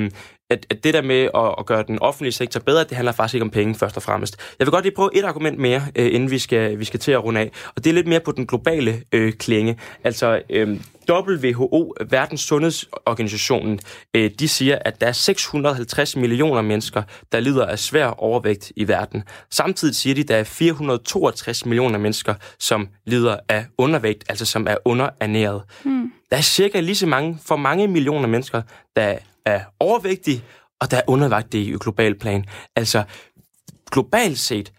[0.52, 3.34] at, at det der med at, at gøre den offentlige sektor bedre, det handler faktisk
[3.34, 4.36] ikke om penge først og fremmest.
[4.58, 7.12] Jeg vil godt lige prøve et argument mere, øh, inden vi skal, vi skal til
[7.12, 9.78] at runde af, og det er lidt mere på den globale øh, klinge.
[10.04, 10.80] Altså, øh,
[11.10, 13.80] WHO, Verdens Sundhedsorganisationen,
[14.14, 18.88] øh, de siger, at der er 650 millioner mennesker, der lider af svær overvægt i
[18.88, 19.22] verden.
[19.50, 24.66] Samtidig siger de, at der er 462 millioner mennesker, som lider af undervægt, altså som
[24.66, 25.62] er underernæret.
[25.84, 26.12] Hmm.
[26.30, 28.62] Der er cirka lige så mange, for mange millioner mennesker,
[28.96, 30.44] der er overvægtige,
[30.80, 32.44] og der er undervægtige i global plan.
[32.76, 33.04] Altså,
[33.90, 34.72] globalt set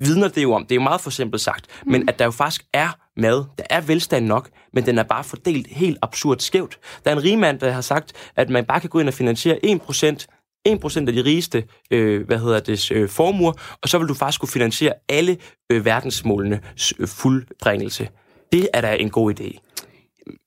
[0.00, 1.92] vidner det jo om, det er jo meget for simpelt sagt, mm.
[1.92, 5.24] men at der jo faktisk er mad, der er velstand nok, men den er bare
[5.24, 6.78] fordelt helt absurd skævt.
[7.04, 9.58] Der er en rigmand, der har sagt, at man bare kan gå ind og finansiere
[9.64, 10.26] 1%
[10.68, 14.40] 1% af de rigeste øh, hvad hedder det, øh, formuer, og så vil du faktisk
[14.40, 15.36] kunne finansiere alle
[15.72, 16.60] øh, verdensmålene
[16.98, 18.08] øh, fuldbringelse.
[18.52, 19.58] Det er da en god idé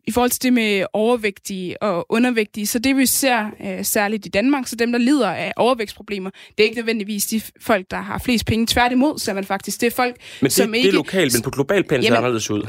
[0.08, 4.30] i forhold til det med overvægtige og undervægtige, så det vi ser øh, særligt i
[4.30, 8.18] Danmark, så dem, der lider af overvægtsproblemer, det er ikke nødvendigvis de folk, der har
[8.18, 8.68] flest penge.
[8.68, 10.88] Tværtimod ser man faktisk, det er folk, men det, som ikke...
[10.88, 12.68] det er lokalt, men på global plan ser det anderledes ud.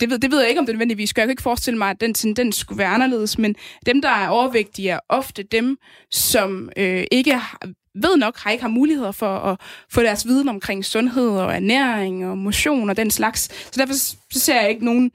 [0.00, 1.22] Det ved, det ved jeg ikke, om det nødvendigvis gør.
[1.22, 3.54] Jeg kan ikke forestille mig, at den tendens skulle være anderledes, men
[3.86, 5.78] dem, der er overvægtige, er ofte dem,
[6.10, 7.58] som øh, ikke har,
[7.94, 12.26] ved nok, har ikke har muligheder for at få deres viden omkring sundhed og ernæring
[12.26, 13.40] og motion og den slags.
[13.42, 15.10] Så derfor så ser jeg ikke nogen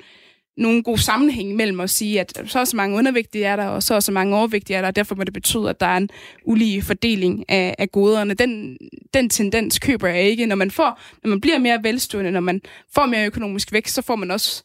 [0.57, 3.83] nogen god sammenhæng mellem at sige, at så og så mange undervægtige er der, og
[3.83, 5.97] så og så mange overvægtige er der, og derfor må det betyde, at der er
[5.97, 6.09] en
[6.45, 8.33] ulige fordeling af, af goderne.
[8.33, 8.77] Den,
[9.13, 10.45] den tendens køber jeg ikke.
[10.45, 12.61] Når man, får, når man bliver mere velstående, når man
[12.95, 14.63] får mere økonomisk vækst, så får man også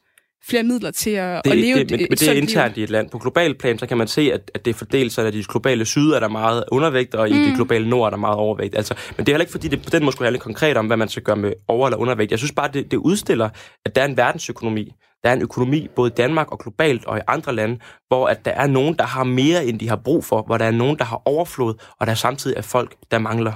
[0.48, 2.80] flere midler til at, det, at leve det, men, men det er internt liv.
[2.80, 3.10] i et land.
[3.10, 5.38] På global plan, så kan man se, at, at det er fordelt så at i
[5.38, 7.44] de globale syd er der meget undervægt, og i mm.
[7.44, 8.76] de globale nord er der meget overvægt.
[8.76, 10.86] Altså, men det er heller ikke, fordi det på den måde skulle handle konkret om,
[10.86, 12.30] hvad man skal gøre med over- eller undervægt.
[12.30, 13.48] Jeg synes bare, det, det udstiller,
[13.84, 14.92] at der er en verdensøkonomi.
[15.22, 18.44] Der er en økonomi, både i Danmark og globalt og i andre lande, hvor at
[18.44, 20.98] der er nogen, der har mere, end de har brug for, hvor der er nogen,
[20.98, 23.52] der har overflod, og der samtidig er folk, der mangler.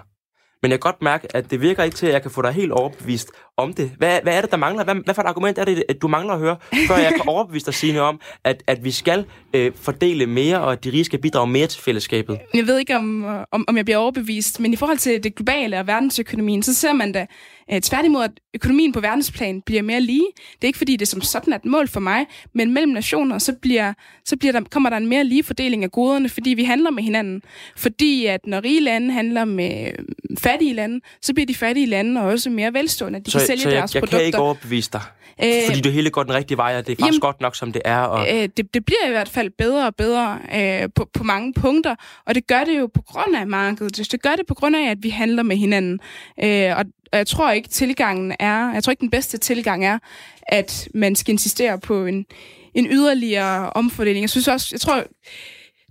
[0.62, 2.52] Men jeg kan godt mærke, at det virker ikke til, at jeg kan få dig
[2.52, 3.90] helt overbevist om det.
[3.98, 4.84] Hvad, hvad er det, der mangler?
[4.84, 6.56] Hvad, hvad for et argument er det, at du mangler at høre,
[6.88, 9.24] før jeg kan overbevise dig, Signe, om, at, at vi skal
[9.54, 12.38] øh, fordele mere, og at de rige skal bidrage mere til fællesskabet?
[12.54, 15.78] Jeg ved ikke, om, om, om jeg bliver overbevist, men i forhold til det globale
[15.78, 17.26] og verdensøkonomien, så ser man da
[17.72, 20.26] øh, tværtimod, at økonomien på verdensplan bliver mere lige.
[20.54, 23.38] Det er ikke, fordi det som sådan er et mål for mig, men mellem nationer,
[23.38, 23.92] så, bliver,
[24.24, 27.02] så bliver der, kommer der en mere lige fordeling af goderne, fordi vi handler med
[27.02, 27.42] hinanden.
[27.76, 29.92] Fordi at når rige lande handler med
[30.38, 33.20] fattige lande, så bliver de fattige lande også mere velstående.
[33.20, 34.18] De så, sælge så jeg, deres jeg produkter.
[34.18, 35.00] kan ikke overbevise dig?
[35.44, 37.56] Øh, fordi det hele går den rigtige vej, og det er faktisk jamen, godt nok,
[37.56, 37.98] som det er.
[37.98, 38.28] Og...
[38.28, 41.94] Øh, det, det bliver i hvert fald bedre og bedre øh, på, på mange punkter,
[42.26, 44.12] og det gør det jo på grund af markedet.
[44.12, 46.00] Det gør det på grund af, at vi handler med hinanden.
[46.44, 49.98] Øh, og, og jeg tror ikke, tilgangen er, jeg tror ikke, den bedste tilgang er,
[50.42, 52.26] at man skal insistere på en,
[52.74, 54.22] en yderligere omfordeling.
[54.22, 55.04] Jeg synes også, jeg tror,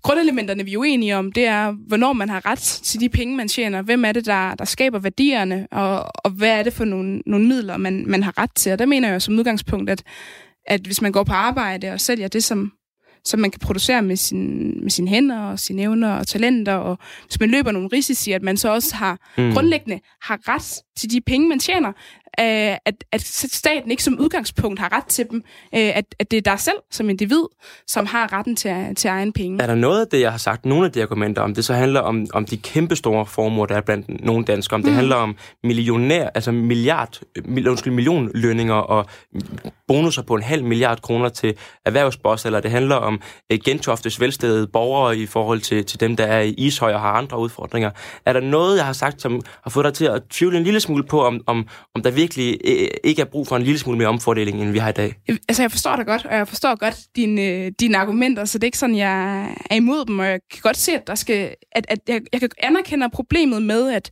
[0.03, 3.47] grundelementerne, vi er uenige om, det er, hvornår man har ret til de penge, man
[3.47, 3.81] tjener.
[3.81, 7.47] Hvem er det, der, der skaber værdierne, og, og hvad er det for nogle, nogle
[7.47, 8.71] midler, man, man har ret til.
[8.71, 10.03] Og der mener jeg som udgangspunkt, at,
[10.65, 12.71] at hvis man går på arbejde og sælger det, som,
[13.25, 16.97] som man kan producere med, sin, med sine hænder og sine evner og talenter, og
[17.27, 19.53] hvis man løber nogle risici, at man så også har mm.
[19.53, 21.91] grundlæggende har ret til de penge, man tjener,
[22.37, 23.21] at, at
[23.51, 25.43] staten ikke som udgangspunkt har ret til dem,
[25.75, 27.43] øh, at, at det er dig selv som individ,
[27.87, 29.63] som har retten til, til egen penge.
[29.63, 31.73] Er der noget af det, jeg har sagt, nogle af de argumenter, om det så
[31.73, 34.95] handler om, om de kæmpestore formuer, der er blandt nogle danskere, om det mm.
[34.95, 37.19] handler om millionær, altså milliard,
[37.67, 39.05] undskyld, millionlønninger og
[39.87, 41.53] bonusser på en halv milliard kroner til
[41.85, 43.21] erhvervsboss, eller det handler om
[43.53, 47.11] uh, gentoftes velstedede borgere i forhold til, til dem, der er i Ishøj og har
[47.11, 47.91] andre udfordringer.
[48.25, 50.79] Er der noget, jeg har sagt, som har fået dig til at tvivle en lille
[50.79, 53.97] smule på, om, om, om der virkelig øh, ikke er brug for en lille smule
[53.97, 55.15] mere omfordeling, end vi har i dag?
[55.27, 58.63] Altså, jeg forstår dig godt, og jeg forstår godt dine, øh, dine argumenter, så det
[58.63, 61.55] er ikke sådan, jeg er imod dem, og jeg kan godt se, at, der skal,
[61.71, 64.11] at, at jeg, jeg kan anerkende problemet med, at,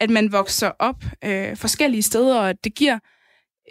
[0.00, 2.98] at man vokser op øh, forskellige steder, og at det giver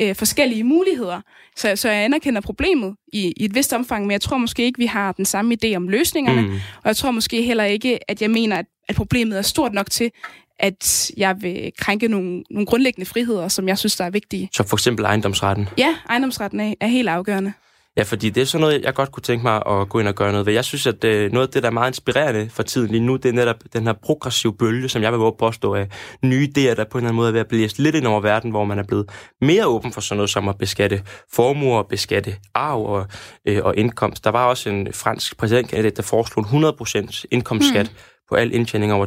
[0.02, 1.22] øh, forskellige muligheder.
[1.56, 4.80] Så, så jeg anerkender problemet i, i et vist omfang, men jeg tror måske ikke,
[4.80, 6.54] vi har den samme idé om løsningerne, mm.
[6.54, 9.90] og jeg tror måske heller ikke, at jeg mener, at, at problemet er stort nok
[9.90, 10.12] til,
[10.60, 14.50] at jeg vil krænke nogle, nogle grundlæggende friheder, som jeg synes, der er vigtige.
[14.54, 15.70] Så for eksempel ejendomsretten?
[15.78, 17.54] Ja, ejendomsretten er, er helt afgørende.
[18.00, 20.16] Ja, fordi det er sådan noget, jeg godt kunne tænke mig at gå ind og
[20.16, 20.54] gøre noget ved.
[20.54, 23.16] Jeg synes, at øh, noget af det, der er meget inspirerende for tiden lige nu,
[23.16, 25.88] det er netop den her progressive bølge, som jeg vil påstå af
[26.24, 28.22] nye idéer, der på en eller anden måde er ved at blæse lidt ind over
[28.22, 29.10] verden, hvor man er blevet
[29.42, 33.08] mere åben for sådan noget som at beskatte formuer, beskatte arv og,
[33.46, 34.24] øh, og indkomst.
[34.24, 37.98] Der var også en fransk præsidentkandidat, der foreslog 100% indkomstskat mm
[38.30, 39.06] på al indtjening over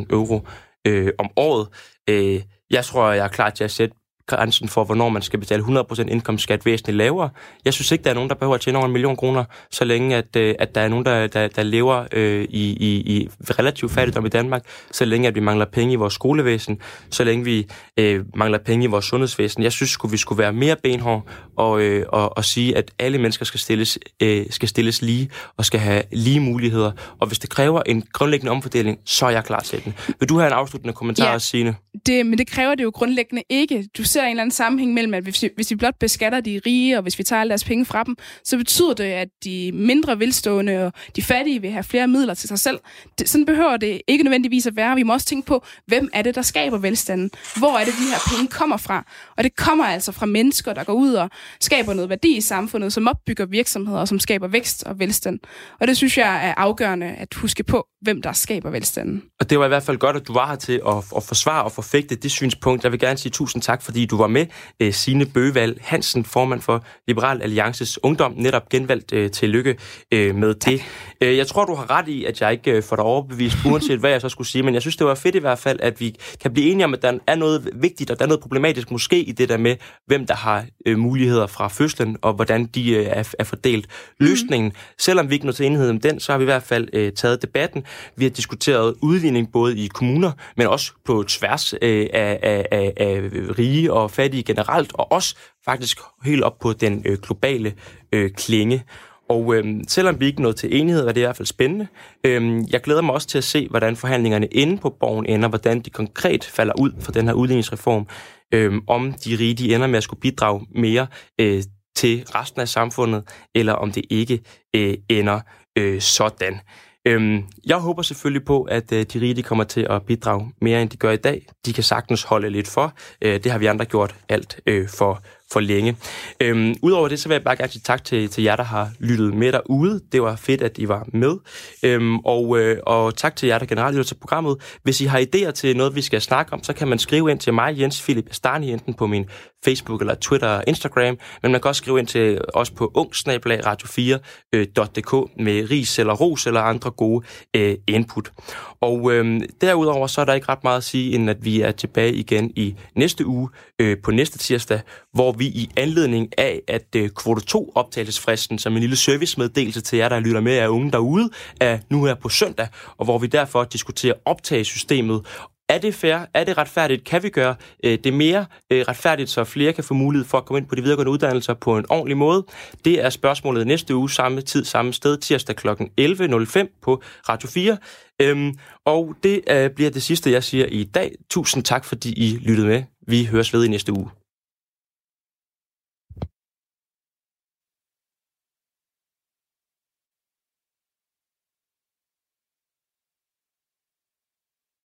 [0.00, 0.46] 360.000 euro
[0.86, 1.68] øh, om året.
[2.10, 3.96] Øh, jeg tror, jeg er klar til at sætte
[4.26, 7.30] grænsen for, hvornår man skal betale 100% indkomstskat væsentligt lavere.
[7.64, 9.84] Jeg synes ikke, der er nogen, der behøver at tjene over en million kroner, så
[9.84, 13.28] længe at, øh, at der er nogen, der, der, der lever øh, i, i, i
[13.50, 14.62] relativ fattigdom i Danmark,
[14.92, 16.78] så længe at vi mangler penge i vores skolevæsen,
[17.10, 17.66] så længe vi
[17.98, 19.62] øh, mangler penge i vores sundhedsvæsen.
[19.62, 23.18] Jeg synes, at vi skulle være mere benhård og, øh, og, og sige, at alle
[23.18, 26.92] mennesker skal stilles, øh, skal stilles lige og skal have lige muligheder.
[27.20, 29.94] Og hvis det kræver en grundlæggende omfordeling, så er jeg klar til den.
[30.20, 31.74] Vil du have en afsluttende kommentar, ja, Signe?
[32.06, 33.88] Det, men det kræver det jo grundlæggende ikke.
[33.98, 36.60] Du ser en eller anden sammenhæng mellem, at hvis vi, hvis vi blot beskatter de
[36.66, 39.70] rige, og hvis vi tager alle deres penge fra dem, så betyder det, at de
[39.74, 42.78] mindre velstående og de fattige vil have flere midler til sig selv.
[43.18, 44.94] Det, sådan behøver det ikke nødvendigvis at være.
[44.94, 47.30] Vi må også tænke på, hvem er det, der skaber velstanden?
[47.56, 49.04] Hvor er det, de her penge kommer fra?
[49.36, 52.92] Og det kommer altså fra mennesker, der går ud og skaber noget værdi i samfundet,
[52.92, 55.38] som opbygger virksomheder, og som skaber vækst og velstand.
[55.80, 59.22] Og det synes jeg er afgørende at huske på, hvem der skaber velstanden.
[59.40, 61.64] Og det var i hvert fald godt, at du var her til at, at forsvare
[61.64, 62.84] og forfægte det synspunkt.
[62.84, 64.46] Jeg vil gerne sige tusind tak, fordi du var med.
[64.80, 69.76] Øh, Signe Bøgeval Hansen, formand for Liberal Alliances Ungdom, netop genvalgt øh, til lykke
[70.12, 70.72] øh, med tak.
[70.72, 70.82] det.
[71.24, 73.98] Øh, jeg tror, du har ret i, at jeg ikke øh, får dig overbevist, uanset
[73.98, 76.00] hvad jeg så skulle sige, men jeg synes, det var fedt i hvert fald, at
[76.00, 78.90] vi kan blive enige om, at der er noget vigtigt, og der er noget problematisk
[78.90, 82.90] måske i det der med, hvem der har øh, muligheder fra fødslen, og hvordan de
[82.90, 83.86] øh, er, er fordelt.
[84.20, 84.26] Mm.
[84.26, 86.88] Løsningen, selvom vi ikke nåede til enighed om den, så har vi i hvert fald
[86.92, 87.84] øh, taget debatten.
[88.16, 92.92] Vi har diskuteret udligning både i kommuner, men også på tværs øh, af, af, af,
[92.96, 93.20] af
[93.58, 97.74] rige og fattige generelt, og også faktisk helt op på den øh, globale
[98.12, 98.84] øh, klinge.
[99.28, 101.86] Og øhm, selvom vi ikke nåede til enighed, var det i hvert fald spændende.
[102.24, 105.80] Øhm, jeg glæder mig også til at se, hvordan forhandlingerne inde på borgen ender, hvordan
[105.80, 108.06] de konkret falder ud for den her udligningsreform,
[108.54, 111.06] øhm, om de rige de ender med at skulle bidrage mere
[111.40, 111.62] øh,
[111.96, 113.22] til resten af samfundet,
[113.54, 114.40] eller om det ikke
[114.76, 115.40] øh, ender
[115.78, 116.60] øh, sådan.
[117.06, 120.82] Øhm, jeg håber selvfølgelig på, at øh, de rige de kommer til at bidrage mere,
[120.82, 121.46] end de gør i dag.
[121.66, 122.92] De kan sagtens holde lidt for.
[123.22, 125.22] Øh, det har vi andre gjort alt øh, for
[125.54, 125.96] for længe.
[126.40, 128.90] Øhm, Udover det, så vil jeg bare gerne sige tak til, til jer, der har
[129.00, 130.00] lyttet med derude.
[130.12, 131.36] Det var fedt, at I var med.
[131.82, 134.56] Øhm, og, øh, og tak til jer, der generelt lytter til programmet.
[134.82, 137.38] Hvis I har idéer til noget, vi skal snakke om, så kan man skrive ind
[137.38, 139.26] til mig, Jens Philip Stani, enten på min
[139.64, 145.12] Facebook eller Twitter og Instagram, men man kan også skrive ind til os på ungsnabelagradio4.dk
[145.38, 147.26] med ris eller ros eller andre gode
[147.56, 148.32] øh, input.
[148.80, 151.70] Og øh, derudover så er der ikke ret meget at sige, end at vi er
[151.70, 153.48] tilbage igen i næste uge
[153.80, 154.80] øh, på næste tirsdag,
[155.12, 159.96] hvor vi i anledning af, at øh, kvote 2 optagelsesfristen som en lille servicemeddelelse til
[159.96, 161.30] jer, der lytter med af unge derude,
[161.60, 165.22] er nu her på søndag, og hvor vi derfor diskuterer optagesystemet
[165.68, 166.18] er det fair?
[166.34, 167.04] Er det retfærdigt?
[167.04, 170.44] Kan vi gøre øh, det mere øh, retfærdigt, så flere kan få mulighed for at
[170.44, 172.46] komme ind på de videregående uddannelser på en ordentlig måde?
[172.84, 175.68] Det er spørgsmålet næste uge, samme tid, samme sted, tirsdag kl.
[175.68, 177.76] 11.05 på Radio 4.
[178.22, 178.54] Øhm,
[178.86, 181.12] og det øh, bliver det sidste, jeg siger i dag.
[181.30, 182.82] Tusind tak, fordi I lyttede med.
[183.06, 184.23] Vi høres ved i næste uge.